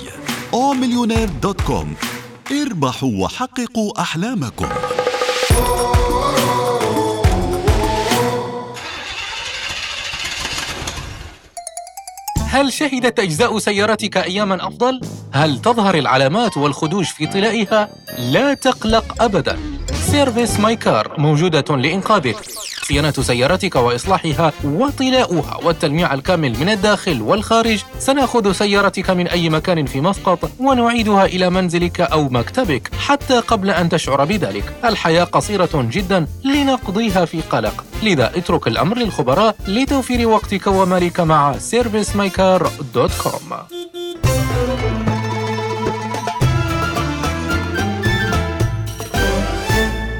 مليونير 0.72 1.28
dot 1.42 1.60
com 1.60 1.94
اربحوا 2.52 3.10
وحققوا 3.12 4.00
أحلامكم 4.00 4.68
هل 12.48 12.72
شهدت 12.72 13.20
أجزاء 13.20 13.58
سيارتك 13.58 14.16
أياماً 14.16 14.66
أفضل؟ 14.66 15.00
هل 15.32 15.62
تظهر 15.62 15.94
العلامات 15.94 16.56
والخدوش 16.56 17.10
في 17.10 17.26
طلائها؟ 17.26 17.88
لا 18.18 18.54
تقلق 18.54 19.22
أبداً 19.22 19.58
Service 20.16 20.60
My 20.60 20.76
Car 20.76 21.12
موجودة 21.18 21.76
لإنقاذك. 21.76 22.36
صيانة 22.82 23.10
سيارتك 23.10 23.76
وإصلاحها 23.76 24.52
وطلاؤها 24.64 25.58
والتلميع 25.64 26.14
الكامل 26.14 26.60
من 26.60 26.68
الداخل 26.68 27.22
والخارج. 27.22 27.82
سنأخذ 27.98 28.52
سيارتك 28.52 29.10
من 29.10 29.28
أي 29.28 29.48
مكان 29.48 29.86
في 29.86 30.00
مسقط 30.00 30.50
ونعيدها 30.60 31.24
إلى 31.24 31.50
منزلك 31.50 32.00
أو 32.00 32.28
مكتبك 32.28 32.90
حتى 32.98 33.40
قبل 33.40 33.70
أن 33.70 33.88
تشعر 33.88 34.24
بذلك. 34.24 34.72
الحياة 34.84 35.24
قصيرة 35.24 35.88
جدا 35.92 36.26
لنقضيها 36.44 37.24
في 37.24 37.40
قلق. 37.40 37.84
لذا 38.02 38.32
اترك 38.36 38.68
الأمر 38.68 38.98
للخبراء 38.98 39.56
لتوفير 39.68 40.28
وقتك 40.28 40.66
ومالك 40.66 41.20
مع 41.20 41.54
servicemycar.com 41.54 43.54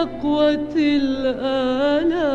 لشقوة 0.00 0.74
الآلام. 0.76 2.29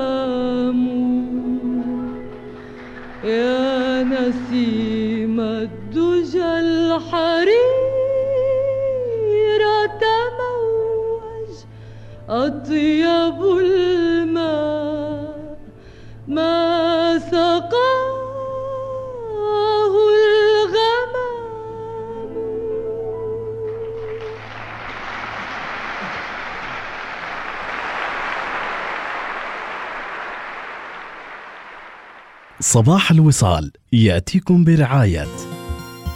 صباح 32.75 33.11
الوصال 33.11 33.71
يأتيكم 33.93 34.63
برعاية 34.63 35.27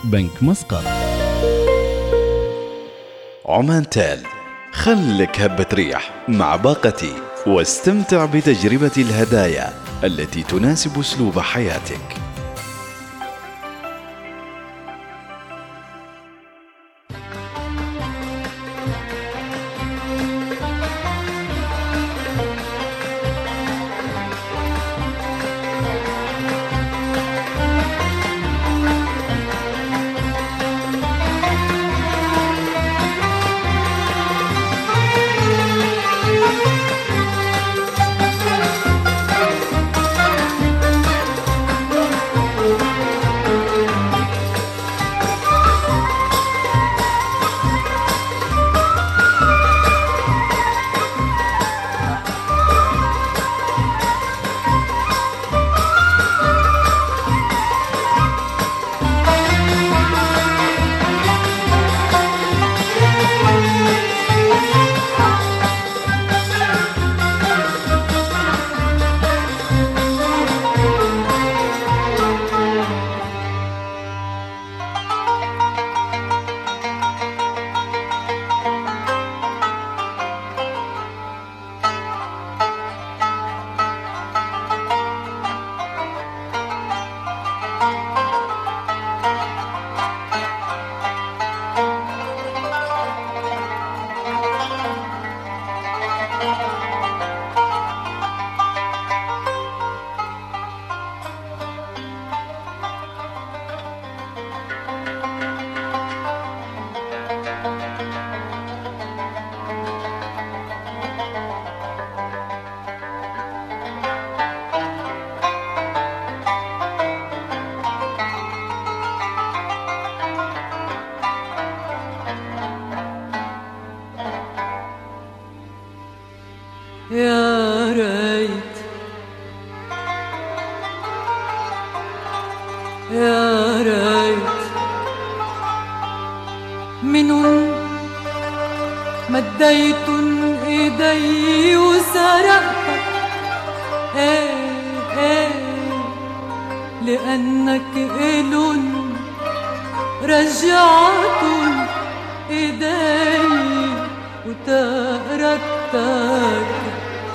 بنك 0.04 0.44
مسقط. 0.44 0.84
عمان 3.46 3.90
تال 3.90 4.20
خلك 4.72 5.42
هبة 5.42 5.66
ريح 5.74 6.26
مع 6.28 6.56
باقتي 6.56 7.14
واستمتع 7.48 8.26
بتجربة 8.26 8.92
الهدايا 8.98 9.74
التي 10.04 10.44
تناسب 10.44 11.00
أسلوب 11.00 11.40
حياتك. 11.40 12.19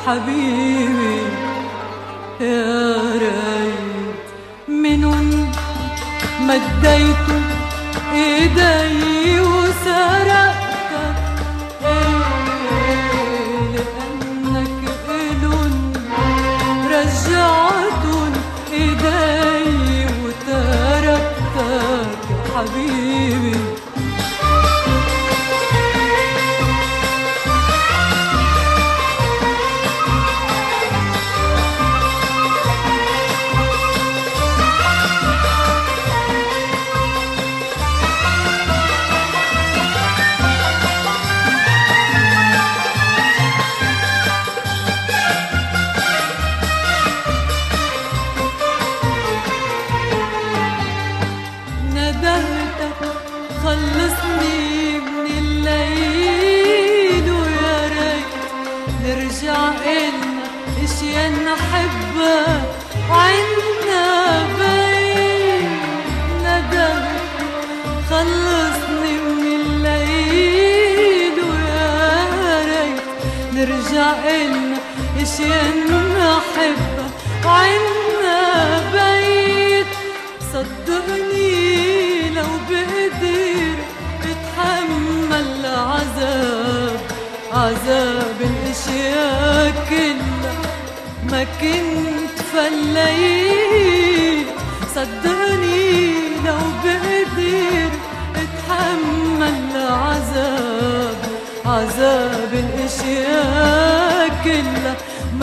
حبيبي 0.07 1.21
يا 2.41 3.03
ريت 3.13 4.25
منن 4.69 5.49
مديت 6.41 7.27
إيدي 8.13 9.41
وسرقتك 9.41 10.24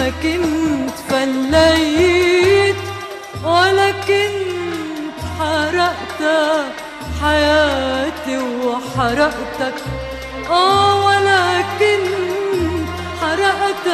كنت 0.09 0.95
فليت 1.09 2.75
ولا 3.43 3.91
كنت 3.91 5.17
حرقت 5.39 6.21
حياتي 7.21 8.37
وحرقتك. 8.37 9.77
آه 10.49 11.05
ولا 11.05 11.61
كنت 11.61 12.87
حرقت 13.21 13.87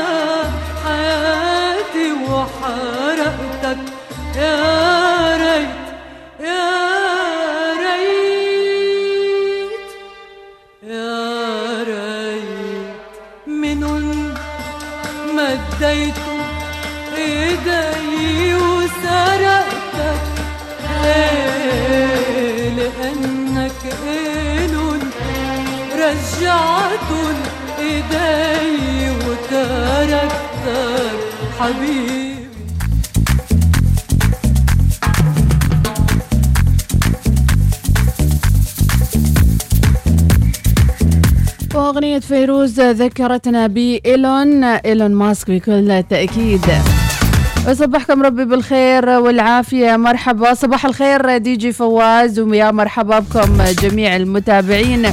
حياتي 0.86 2.08
وحرقتك. 2.30 3.47
حبيبي 31.60 32.38
وأغنية 41.76 42.20
فيروز 42.20 42.80
ذكرتنا 42.80 43.68
بإيلون 43.68 44.64
إيلون 44.64 45.12
ماسك 45.12 45.52
بكل 45.52 46.04
تأكيد. 46.10 46.66
وصبحكم 47.70 48.24
ربي 48.24 48.46
بالخير 48.46 49.10
والعافية. 49.10 49.96
مرحبا. 49.96 50.54
صباح 50.54 50.86
الخير 50.86 51.38
دي 51.38 51.56
جي 51.56 51.72
فواز 51.72 52.40
ويا 52.40 52.72
مرحبا 52.72 53.20
بكم 53.20 53.64
جميع 53.64 54.16
المتابعين. 54.16 55.06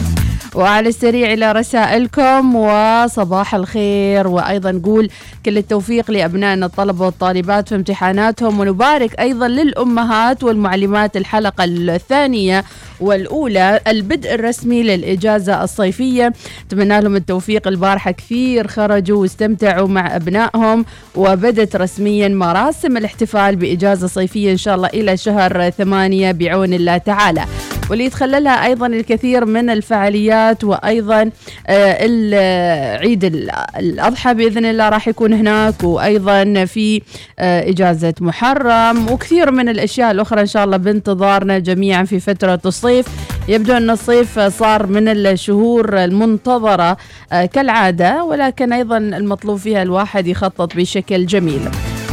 وعلى 0.55 0.89
السريع 0.89 1.33
إلى 1.33 1.53
رسائلكم 1.53 2.55
وصباح 2.55 3.55
الخير. 3.55 4.27
وأيضا 4.27 4.73
نقول 4.73 5.11
كل 5.47 5.59
التوفيق 5.59 6.11
لأبنائنا 6.11 6.67
الطلبة 6.67 7.05
والطالبات 7.05 7.69
في 7.69 7.75
امتحاناتهم 7.75 8.61
ونبارك 8.61 9.21
أيضا 9.21 9.49
للأمهات 9.49 10.45
والمعلمات 10.45 11.17
الحلقة 11.17 11.65
الثانية 11.65 12.65
والأولى 13.01 13.81
البدء 13.87 14.35
الرسمي 14.35 14.83
للإجازة 14.83 15.65
الصيفية. 15.65 16.33
أتمنى 16.69 17.01
لهم 17.01 17.17
التوفيق 17.17 17.69
البارحة. 17.69 18.11
كثير 18.11 18.69
خرجوا 18.69 19.21
واستمتعوا 19.21 19.89
مع 19.89 20.17
أبنائهم 20.17 20.85
وبدت 21.15 21.77
رسميا 21.77 22.29
مراسم 22.29 22.97
الاحتفال 22.97 23.57
بإجازة 23.57 24.07
صيفية 24.07 24.53
إن 24.53 24.57
شاء 24.57 24.75
الله 24.75 24.89
إلى 24.89 25.17
شهر 25.17 25.71
ثمانية 25.71 26.33
بعون 26.33 26.73
الله 26.73 26.99
تعالى. 26.99 27.45
واللي 27.91 28.05
يتخللها 28.05 28.65
أيضا 28.67 28.87
الكثير 28.87 29.45
من 29.45 29.71
الفعاليات 29.71 30.65
وأيضا 30.65 31.31
آه، 31.67 31.97
ال- 32.01 33.01
عيد 33.01 33.25
ال- 33.25 33.51
الأضحى 33.79 34.35
بإذن 34.35 34.65
الله 34.65 34.89
راح 34.89 35.09
يكون 35.09 35.33
هناك 35.33 35.85
وأيضا 35.85 36.65
في 36.65 37.03
آه، 37.39 37.71
إجازة 37.71 38.15
محرم 38.21 39.11
وكثير 39.11 39.51
من 39.51 39.69
الأشياء 39.69 40.11
الأخرى 40.11 40.41
إن 40.41 40.47
شاء 40.47 40.65
الله 40.65 40.77
بانتظارنا 40.77 41.59
جميعا 41.59 42.05
في 42.05 42.21
فترة 42.21 42.61
الصيف 42.67 43.07
يبدو 43.49 43.73
أن 43.77 43.91
الصيف 43.91 44.39
صار 44.41 44.87
من 44.87 45.09
الشهور 45.09 46.05
المنتظرة 46.05 46.97
آه، 47.33 47.45
كالعادة 47.47 48.25
ولكن 48.25 48.73
أيضا 48.73 48.97
المطلوب 48.99 49.59
فيها 49.59 49.83
الواحد 49.83 50.27
يخطط 50.27 50.77
بشكل 50.77 51.27
جميل. 51.27 51.61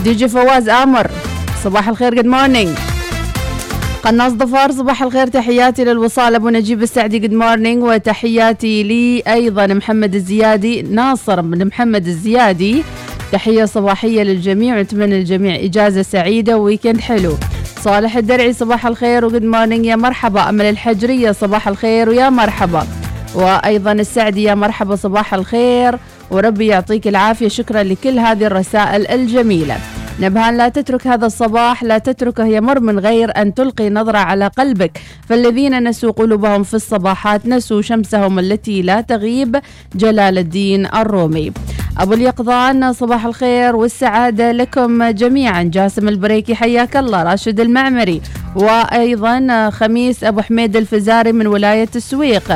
دي 0.03 0.13
جي 0.13 0.27
فواز 0.27 0.69
آمر 0.69 1.11
صباح 1.63 1.87
الخير 1.89 2.15
good 2.15 2.25
morning 2.25 2.77
قناص 4.03 4.31
ظفار 4.31 4.71
صباح 4.71 5.03
الخير. 5.03 5.27
تحياتي 5.27 5.83
للوصال 5.83 6.35
أبو 6.35 6.49
نجيب 6.49 6.83
السعدي 6.83 7.19
good 7.19 7.33
morning 7.33 7.83
وتحياتي 7.83 8.83
لي 8.83 9.23
أيضا 9.27 9.67
محمد 9.67 10.15
الزيادي 10.15 10.81
ناصر 10.81 11.41
بن 11.41 11.67
محمد 11.67 12.07
الزيادي. 12.07 12.83
تحية 13.31 13.65
صباحية 13.65 14.23
للجميع 14.23 14.77
ونتمنى 14.77 15.19
للجميع 15.19 15.55
إجازة 15.55 16.01
سعيدة 16.01 16.57
و 16.57 16.63
weekend 16.63 16.99
حلو. 16.99 17.33
صالح 17.81 18.17
الدرعي 18.17 18.53
صباح 18.53 18.85
الخير 18.85 19.25
و 19.25 19.29
good 19.29 19.43
morning 19.43 19.85
يا 19.85 19.95
مرحبا 19.95 20.49
أمل 20.49 20.65
الحجرية 20.65 21.31
صباح 21.31 21.67
الخير 21.67 22.09
ويا 22.09 22.29
مرحبا. 22.29 22.87
وأيضا 23.35 23.91
السعدي 23.91 24.43
يا 24.43 24.55
مرحبا 24.55 24.95
صباح 24.95 25.33
الخير. 25.33 25.95
وربي 26.31 26.67
يعطيك 26.67 27.07
العافية 27.07 27.47
شكرا 27.47 27.83
لكل 27.83 28.19
هذه 28.19 28.45
الرسائل 28.45 29.07
الجميلة. 29.07 29.77
نبهان 30.19 30.57
لا 30.57 30.69
تترك 30.69 31.07
هذا 31.07 31.25
الصباح 31.25 31.83
لا 31.83 31.97
تتركه 31.97 32.45
يمر 32.45 32.79
من 32.79 32.99
غير 32.99 33.37
أن 33.37 33.53
تلقي 33.53 33.89
نظرة 33.89 34.17
على 34.17 34.47
قلبك. 34.47 35.01
فالذين 35.29 35.83
نسوا 35.89 36.11
قلوبهم 36.11 36.63
في 36.63 36.73
الصباحات 36.73 37.45
نسوا 37.45 37.81
شمسهم 37.81 38.39
التي 38.39 38.81
لا 38.81 39.01
تغيب 39.01 39.59
جلال 39.95 40.37
الدين 40.37 40.85
الرومي. 40.85 41.51
أبو 41.97 42.13
اليقظان 42.13 42.93
صباح 42.93 43.25
الخير 43.25 43.75
والسعادة 43.75 44.51
لكم 44.51 45.03
جميعا. 45.03 45.63
جاسم 45.63 46.07
البريكي 46.07 46.55
حياك 46.55 46.97
الله. 46.97 47.23
راشد 47.23 47.59
المعمري. 47.59 48.21
وأيضا 48.55 49.69
خميس 49.69 50.23
أبو 50.23 50.41
حميد 50.41 50.75
الفزاري 50.75 51.31
من 51.31 51.47
ولاية 51.47 51.89
السويق. 51.95 52.53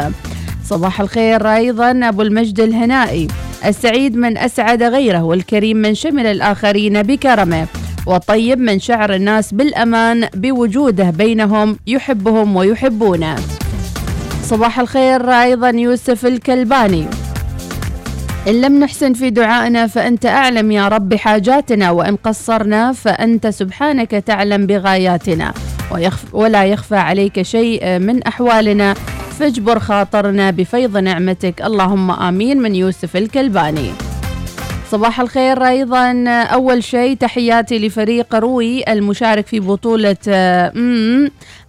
صباح 0.66 1.02
الخير 1.02 1.48
أيضا 1.48 2.00
أبو 2.04 2.22
المجد 2.22 2.60
الهنائي. 2.60 3.28
السعيد 3.66 4.18
من 4.18 4.38
أسعد 4.38 4.84
غيره 4.84 5.24
والكريم 5.24 5.78
من 5.78 5.96
شمل 5.96 6.26
الآخرين 6.26 7.04
بكرمه 7.04 7.68
والطيب 8.06 8.60
من 8.60 8.80
شعر 8.80 9.16
الناس 9.16 9.54
بالأمان 9.54 10.28
بوجوده 10.36 11.10
بينهم 11.10 11.78
يحبهم 11.88 12.56
ويحبونه. 12.56 13.36
صباح 14.44 14.80
الخير 14.80 15.30
أيضا 15.30 15.70
يوسف 15.70 16.26
الكلباني. 16.26 17.06
إن 18.48 18.62
لم 18.62 18.80
نحسن 18.80 19.14
في 19.14 19.30
دعائنا 19.30 19.88
فأنت 19.88 20.26
أعلم 20.26 20.72
يا 20.72 20.88
رب 20.88 21.10
بحاجاتنا 21.10 21.92
وإن 21.92 22.16
قصرنا 22.16 22.94
فأنت 22.94 23.48
سبحانك 23.48 24.12
تعلم 24.12 24.66
بغاياتنا. 24.66 25.54
ولا 26.34 26.66
يخفى 26.66 26.96
عليك 26.96 27.42
شيء 27.42 28.00
من 28.00 28.24
أحوالنا. 28.24 28.96
فاجبر 29.40 29.80
خاطرنا 29.80 30.52
بفيض 30.52 30.98
نعمتك. 30.98 31.62
اللهم 31.62 32.12
آمين. 32.12 32.62
من 32.62 32.76
يوسف 32.76 33.18
الكلباني. 33.18 33.92
صباح 34.92 35.20
الخير 35.20 35.68
أيضا. 35.68 36.28
أول 36.30 36.84
شيء 36.84 37.18
تحياتي 37.18 37.88
لفريق 37.88 38.36
روي 38.36 38.92
المشارك 38.92 39.48
في 39.48 39.60
بطولة 39.60 40.18
آه، 40.28 40.72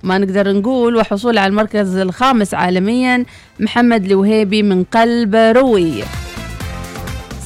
ما 0.02 0.18
نقدر 0.18 0.52
نقول 0.52 0.96
وحصول 0.96 1.38
على 1.38 1.50
المركز 1.50 1.96
الخامس 1.96 2.54
عالميا. 2.54 3.24
محمد 3.60 4.04
الوهيبي 4.04 4.62
من 4.62 4.84
قلب 4.84 5.34
روي. 5.36 5.92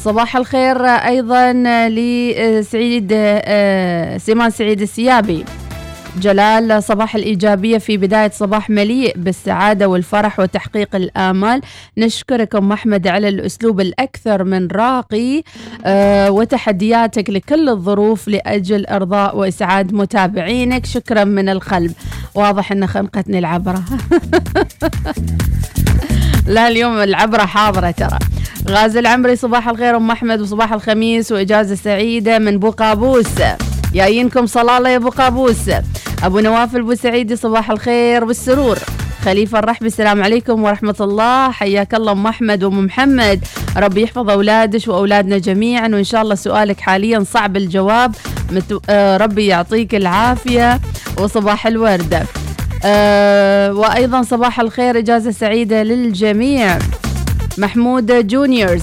صباح 0.05 0.37
الخير 0.37 0.87
أيضا 0.87 1.53
لسعيد 1.89 3.09
آه، 3.14 4.18
سيمان 4.18 4.51
سعيد 4.51 4.81
السيابي. 4.81 5.45
جلال 6.19 6.83
صباح 6.83 7.15
الإيجابية 7.17 7.79
في 7.79 7.97
بداية 7.97 8.31
صباح 8.31 8.71
مليء 8.71 9.15
بالسعادة 9.17 9.89
والفرح 9.89 10.41
وتحقيق 10.41 10.97
الآمال. 10.97 11.61
نشكركم 11.99 12.73
أحمد 12.73 13.07
على 13.07 13.29
الأسلوب 13.29 13.81
الأكثر 13.81 14.45
من 14.45 14.69
راقي 14.69 15.43
آه، 15.85 16.31
وتحدياتك 16.31 17.31
لكل 17.31 17.69
الظروف 17.69 18.29
لأجل 18.29 18.87
إرضاء 18.87 19.37
وإسعاد 19.37 19.93
متابعينك. 19.95 20.87
شكرا 20.87 21.25
من 21.25 21.49
القلب. 21.49 21.93
واضح 22.35 22.73
أن 22.73 22.87
خنقتني 22.87 23.39
العبرة. 23.39 23.83
لا 26.47 26.69
اليوم 26.69 26.99
العبرة 26.99 27.45
حاضرة 27.45 27.91
ترى. 27.91 28.19
غازي 28.69 28.99
العمري 28.99 29.37
صباح 29.37 29.69
الخير 29.69 29.97
أم 29.97 30.11
أحمد 30.11 30.41
وصباح 30.41 30.73
الخميس 30.73 31.33
وإجازة 31.33 31.75
سعيدة 31.75 32.39
من 32.39 32.59
بو 32.59 32.71
قابوس 32.71 33.27
جايينكم 33.95 34.47
صلالة 34.47 34.88
يا 34.88 34.97
أبو 34.97 35.09
قابوس. 35.09 35.70
أبو 36.22 36.41
نواف 36.41 36.76
البوسعيدي 36.76 37.36
صباح 37.36 37.70
الخير 37.70 38.24
والسرور. 38.24 38.78
خليفة 39.24 39.59
الرحبي 39.59 39.86
السلام 39.86 40.22
عليكم 40.22 40.62
ورحمة 40.62 40.95
الله. 41.01 41.51
حياك 41.51 41.95
الله 41.95 42.12
أم 42.12 42.26
أحمد 42.26 42.64
وأم 42.64 42.84
محمد. 42.84 43.45
ربي 43.76 44.03
يحفظ 44.03 44.30
أولادك 44.30 44.88
وأولادنا 44.88 45.38
جميعا 45.38 45.88
وإن 45.88 46.05
شاء 46.05 46.22
الله 46.22 46.34
سؤالك 46.34 46.80
حاليا 46.80 47.24
صعب 47.32 47.57
الجواب. 47.57 48.14
مت... 48.53 48.82
آه 48.91 49.16
ربي 49.16 49.47
يعطيك 49.47 49.95
العافية. 49.95 50.80
وصباح 51.18 51.66
الوردة 51.66 52.22
آه 52.84 53.72
وأيضا 53.72 54.22
صباح 54.22 54.61
الخير 54.61 54.99
إجازة 54.99 55.30
سعيدة 55.30 55.82
للجميع. 55.82 56.78
محمود 57.59 58.26
جونيورز. 58.26 58.82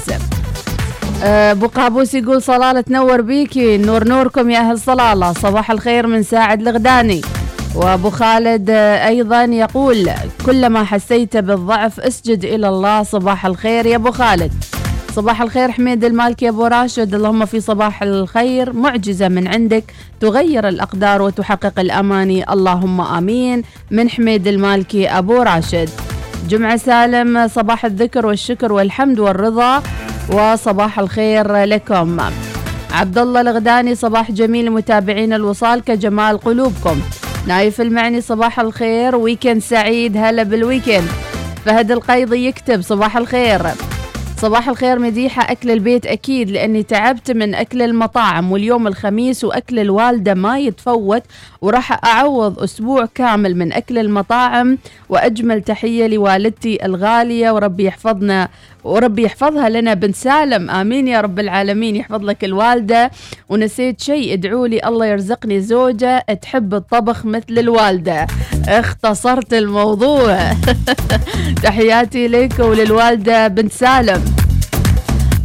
أبو 1.24 1.68
قابوس 1.68 2.14
يقول 2.14 2.42
صلالة 2.42 2.82
تنور 2.82 3.22
بيكي 3.22 3.78
نور 3.78 4.08
نوركم 4.08 4.50
يا 4.50 4.60
أهل 4.60 4.80
صلالة. 4.80 5.34
صباح 5.34 5.72
الخير 5.72 6.08
من 6.08 6.24
ساعد 6.24 6.62
الغداني. 6.62 7.22
وأبو 7.76 8.10
خالد 8.10 8.70
آه، 8.70 9.08
أيضا 9.08 9.44
يقول 9.44 10.10
كلما 10.46 10.84
حسيت 10.84 11.38
بالضعف 11.38 12.00
اسجد 12.00 12.44
إلى 12.44 12.70
الله. 12.70 13.04
صباح 13.04 13.46
الخير 13.46 13.86
يا 13.86 13.96
أبو 13.96 14.12
خالد. 14.12 14.52
صباح 15.16 15.42
الخير 15.42 15.72
حميد 15.72 16.04
المالكي 16.04 16.50
أبو 16.50 16.66
راشد. 16.66 17.16
اللهم 17.16 17.46
في 17.46 17.62
صباح 17.62 18.04
الخير. 18.04 18.74
معجزة 18.74 19.28
من 19.28 19.48
عندك 19.48 19.84
تغير 20.20 20.68
الأقدار 20.68 21.22
وتحقق 21.22 21.80
الأماني. 21.80 22.52
اللهم 22.54 23.02
آمين. 23.02 23.64
من 23.92 24.10
حميد 24.10 24.48
المالكي 24.48 25.08
أبو 25.10 25.42
راشد. 25.42 25.90
جمعة 26.50 26.78
سالم 26.78 27.48
صباح 27.48 27.86
الذكر 27.86 28.26
والشكر 28.26 28.74
والحمد 28.74 29.20
والرضا. 29.20 29.84
وصباح 30.32 31.00
الخير 31.00 31.64
لكم. 31.64 32.20
عبد 32.92 33.18
الله 33.18 33.42
الغداني 33.42 33.96
صباح 33.96 34.32
جميل 34.32 34.72
متابعين 34.72 35.34
الوصال 35.34 35.84
كجمال 35.84 36.38
قلوبكم. 36.38 37.02
نايف 37.48 37.82
المعني 37.82 38.22
صباح 38.22 38.60
الخير. 38.60 39.16
weekend 39.16 39.62
سعيد 39.62 40.18
هلا 40.18 40.44
بال 40.44 40.57
weekend. 40.57 41.08
فهد 41.66 41.92
القيضي 41.92 42.48
يكتب 42.48 42.82
صباح 42.82 43.18
الخير. 43.18 43.62
صباح 44.42 44.70
الخير 44.70 45.00
مديحة 45.00 45.52
أكل 45.52 45.72
البيت 45.72 46.06
أكيد 46.06 46.50
لأني 46.50 46.84
تعبت 46.84 47.32
من 47.32 47.56
أكل 47.56 47.82
المطاعم 47.82 48.52
واليوم 48.52 48.88
الخميس 48.88 49.44
وأكل 49.44 49.80
الوالدة 49.80 50.34
ما 50.34 50.60
يتفوت 50.60 51.24
وراح 51.62 52.06
أعوض 52.06 52.60
أسبوع 52.60 53.08
كامل 53.16 53.56
من 53.58 53.74
أكل 53.74 53.98
المطاعم 53.98 54.78
وأجمل 55.10 55.62
تحية 55.62 56.08
لوالدتي 56.08 56.86
الغالية 56.86 57.52
وربي 57.52 57.86
يحفظنا 57.86 58.50
وربي 58.88 59.24
يحفظها 59.24 59.70
لنا. 59.70 59.94
بنت 59.94 60.16
سالم 60.16 60.70
آمين 60.70 61.08
يا 61.08 61.22
رب 61.22 61.40
العالمين 61.40 61.96
يحفظ 61.96 62.24
لك 62.24 62.44
الوالدة. 62.44 63.12
ونسيت 63.50 64.02
شيء 64.02 64.34
ادعوا 64.34 64.68
لي 64.68 64.80
الله 64.86 65.06
يرزقني 65.06 65.62
زوجة 65.62 66.20
تحب 66.42 66.74
الطبخ 66.74 67.26
مثل 67.26 67.46
الوالدة. 67.50 68.28
اختصرت 68.68 69.54
الموضوع. 69.54 70.52
تحياتي 71.64 72.28
لك 72.28 72.60
وللوالدة 72.60 73.48
بنت 73.48 73.72
سالم. 73.72 74.26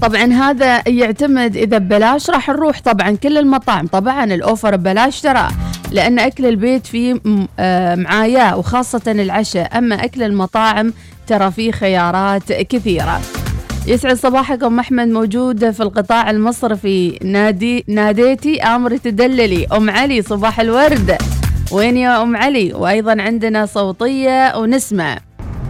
طبعا 0.02 0.24
هذا 0.32 0.88
يعتمد 0.88 1.56
إذا 1.56 1.78
ببلاش 1.78 2.30
راح 2.30 2.48
نروح 2.48 2.80
طبعا 2.80 3.10
كل 3.10 3.38
المطاعم. 3.38 3.86
طبعا 3.86 4.24
الأوفر 4.24 4.76
ببلاش 4.76 5.20
ترى 5.20 5.48
لأن 5.90 6.18
أكل 6.18 6.46
البيت 6.46 6.86
فيه 6.86 7.20
آه 7.58 7.94
معاياه 7.94 8.58
وخاصة 8.58 9.02
العشاء. 9.06 9.78
أما 9.78 10.04
أكل 10.04 10.22
المطاعم 10.22 10.92
ترى 11.26 11.50
فيه 11.50 11.72
خيارات 11.72 12.52
كثيرة. 12.52 13.20
يسعد 13.86 14.16
صباحكم 14.16 14.78
أحمد 14.78 15.08
موجود 15.08 15.70
في 15.70 15.82
القطاع 15.82 16.30
المصرفي. 16.30 17.18
نادي 17.24 17.84
ناديتي 17.88 18.62
أمر 18.62 18.96
تدللي. 18.96 19.66
أم 19.72 19.90
علي 19.90 20.22
صباح 20.22 20.60
الورد. 20.60 21.18
وين 21.72 21.96
يا 21.96 22.22
أم 22.22 22.36
علي؟ 22.36 22.72
وأيضا 22.74 23.16
عندنا 23.18 23.66
صوتية 23.66 24.56
ونسمع. 24.56 25.18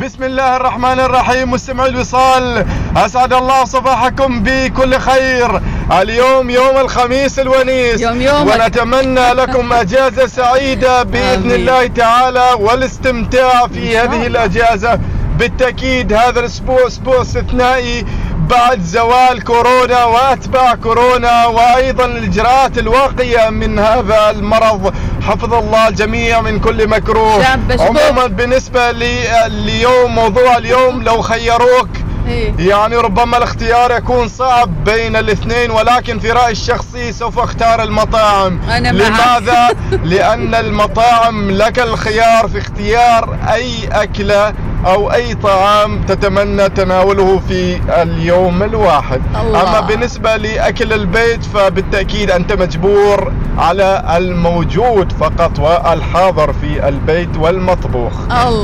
بسم 0.01 0.25
الله 0.25 0.57
الرحمن 0.57 1.01
الرحيم 1.01 1.51
مستمعي 1.51 1.89
الوصال 1.89 2.67
أسعد 2.97 3.33
الله 3.33 3.65
صباحكم 3.65 4.43
بكل 4.43 4.99
خير. 4.99 5.61
اليوم 6.01 6.51
يوم 6.51 6.77
الخميس 6.77 7.39
الونيس. 7.39 8.01
يوم 8.01 8.21
يومك. 8.21 8.55
ونتمنى 8.55 9.33
لكم 9.41 9.73
أجازة 9.73 10.27
سعيدة 10.27 11.03
بإذن 11.03 11.43
آمين. 11.43 11.53
الله 11.55 11.87
تعالى 11.87 12.49
والاستمتاع 12.61 13.67
في 13.67 13.99
هذه 13.99 14.27
الأجازة. 14.27 15.01
بالتأكيد 15.43 16.12
هذا 16.12 16.40
الأسبوع 16.40 16.86
أسبوع 16.86 17.22
استثنائي 17.22 18.05
بعد 18.51 18.80
زوال 18.82 19.45
كورونا 19.45 20.05
وأتباع 20.05 20.74
كورونا 20.74 21.47
وأيضا 21.47 22.05
الإجراءات 22.05 22.78
الواقيه 22.78 23.51
من 23.51 23.78
هذا 23.78 24.30
المرض 24.30 24.95
حفظ 25.22 25.55
الله 25.55 25.88
الجميع 25.88 26.40
من 26.40 26.61
كل 26.61 26.88
مكروه. 26.88 27.38
عموما 27.80 28.26
بالنسبة 28.26 28.90
لي 28.90 29.47
اليوم 29.47 30.14
موضوع 30.14 30.57
اليوم 30.57 31.03
لو 31.03 31.20
خيروك 31.22 31.88
إيه. 32.29 32.55
يعني 32.59 32.97
ربما 32.97 33.37
الاختيار 33.37 33.91
يكون 33.91 34.29
صعب 34.29 34.85
بين 34.85 35.16
الاثنين 35.16 35.70
ولكن 35.70 36.18
في 36.18 36.31
رأيي 36.31 36.53
الشخصي 36.53 37.12
سوف 37.12 37.39
أختار 37.39 37.83
المطاعم 37.83 38.61
أنا. 38.70 38.89
لماذا؟ 38.89 39.68
لأن 40.12 40.55
المطاعم 40.55 41.51
لك 41.51 41.79
الخيار 41.79 42.49
في 42.49 42.59
اختيار 42.59 43.37
أي 43.53 43.89
أكلة 43.93 44.55
أو 44.87 45.12
أي 45.12 45.35
طعام 45.35 46.03
تتمنى 46.03 46.68
تناوله 46.68 47.41
في 47.49 47.81
اليوم 48.03 48.62
الواحد 48.62 49.23
الله. 49.41 49.62
أما 49.62 49.81
بالنسبة 49.81 50.37
لأكل 50.37 50.93
البيت 50.93 51.45
فبالتأكيد 51.45 52.31
أنت 52.31 52.53
مجبور 52.53 53.33
على 53.59 54.16
الموجود 54.16 55.12
فقط 55.12 55.59
والحاضر 55.59 56.53
في 56.53 56.89
البيت 56.89 57.37
والمطبوخ. 57.37 58.12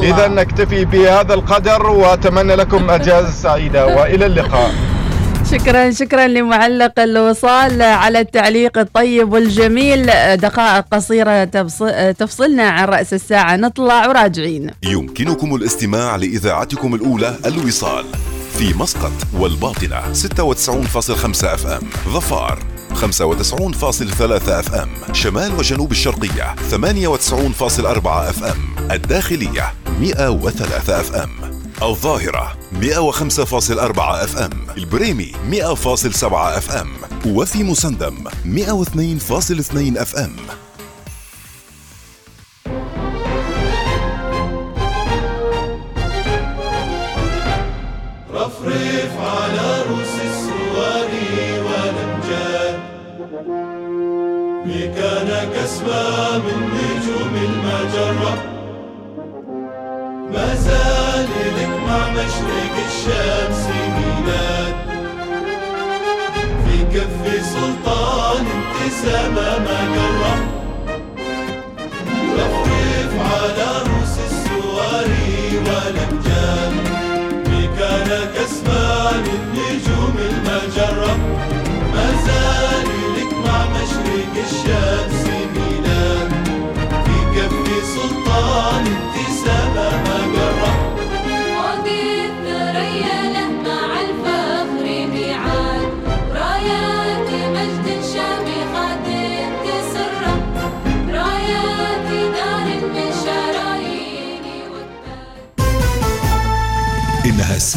إذا 0.02 0.28
نكتفي 0.28 0.84
بهذا 0.84 1.34
القدر 1.34 1.90
وأتمنى 1.90 2.54
لكم 2.54 2.90
أجازة 2.90 3.47
سعيدة 3.53 3.86
وإلى 3.86 4.26
اللقاء. 4.26 4.74
شكرا 5.53 5.90
شكرا 5.90 6.26
لمعلق 6.26 7.01
الوصال 7.01 7.82
على 7.82 8.20
التعليق 8.20 8.78
الطيب 8.78 9.32
والجميل. 9.32 10.07
دقائق 10.36 10.84
قصيرة 10.92 11.44
تفص- 11.44 12.14
تفصلنا 12.18 12.62
عن 12.68 12.84
رأس 12.88 13.14
الساعة. 13.14 13.57
نطلع 13.57 14.07
وراجعين. 14.09 14.70
يمكنكم 14.82 15.55
الاستماع 15.55 16.16
لإذاعتكم 16.16 16.94
الأولى 16.94 17.34
الوصال 17.46 18.05
في 18.59 18.74
مسقط 18.78 19.12
والباطنة 19.38 20.12
96.5 20.12 21.55
أف 21.55 21.66
إم 21.66 21.80
ظفار 22.09 22.59
95.3 22.94 24.59
FM 24.61 24.88
شمال 25.12 25.53
وجنوب 25.59 25.90
الشرقية 25.92 26.55
98.4 26.70 28.28
FM 28.30 28.90
الداخلية 28.90 29.72
103 30.01 31.01
FM. 31.00 31.30
الظاهرة 31.82 32.58
105.4 32.80 34.00
FM 34.00 34.50
البريمي 34.76 35.32
100.7 35.50 36.24
FM 36.32 36.88
وفي 37.26 37.62
مسندم 37.64 38.14
102.2 38.44 40.00
FM. 40.00 40.36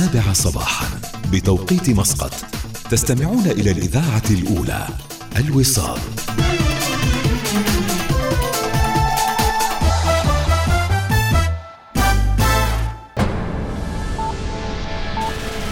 السابعة 0.01 0.33
صباحا 0.33 0.85
بتوقيت 1.31 1.89
مسقط. 1.89 2.33
تستمعون 2.89 3.45
إلى 3.45 3.71
الإذاعة 3.71 4.23
الأولى 4.31 4.87
الوصال. 5.37 5.99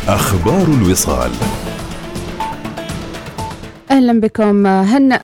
أخبار 0.07 0.63
الوصال. 0.63 1.31
أهلا 3.91 4.19
بكم. 4.19 4.67
هنأ 4.67 5.17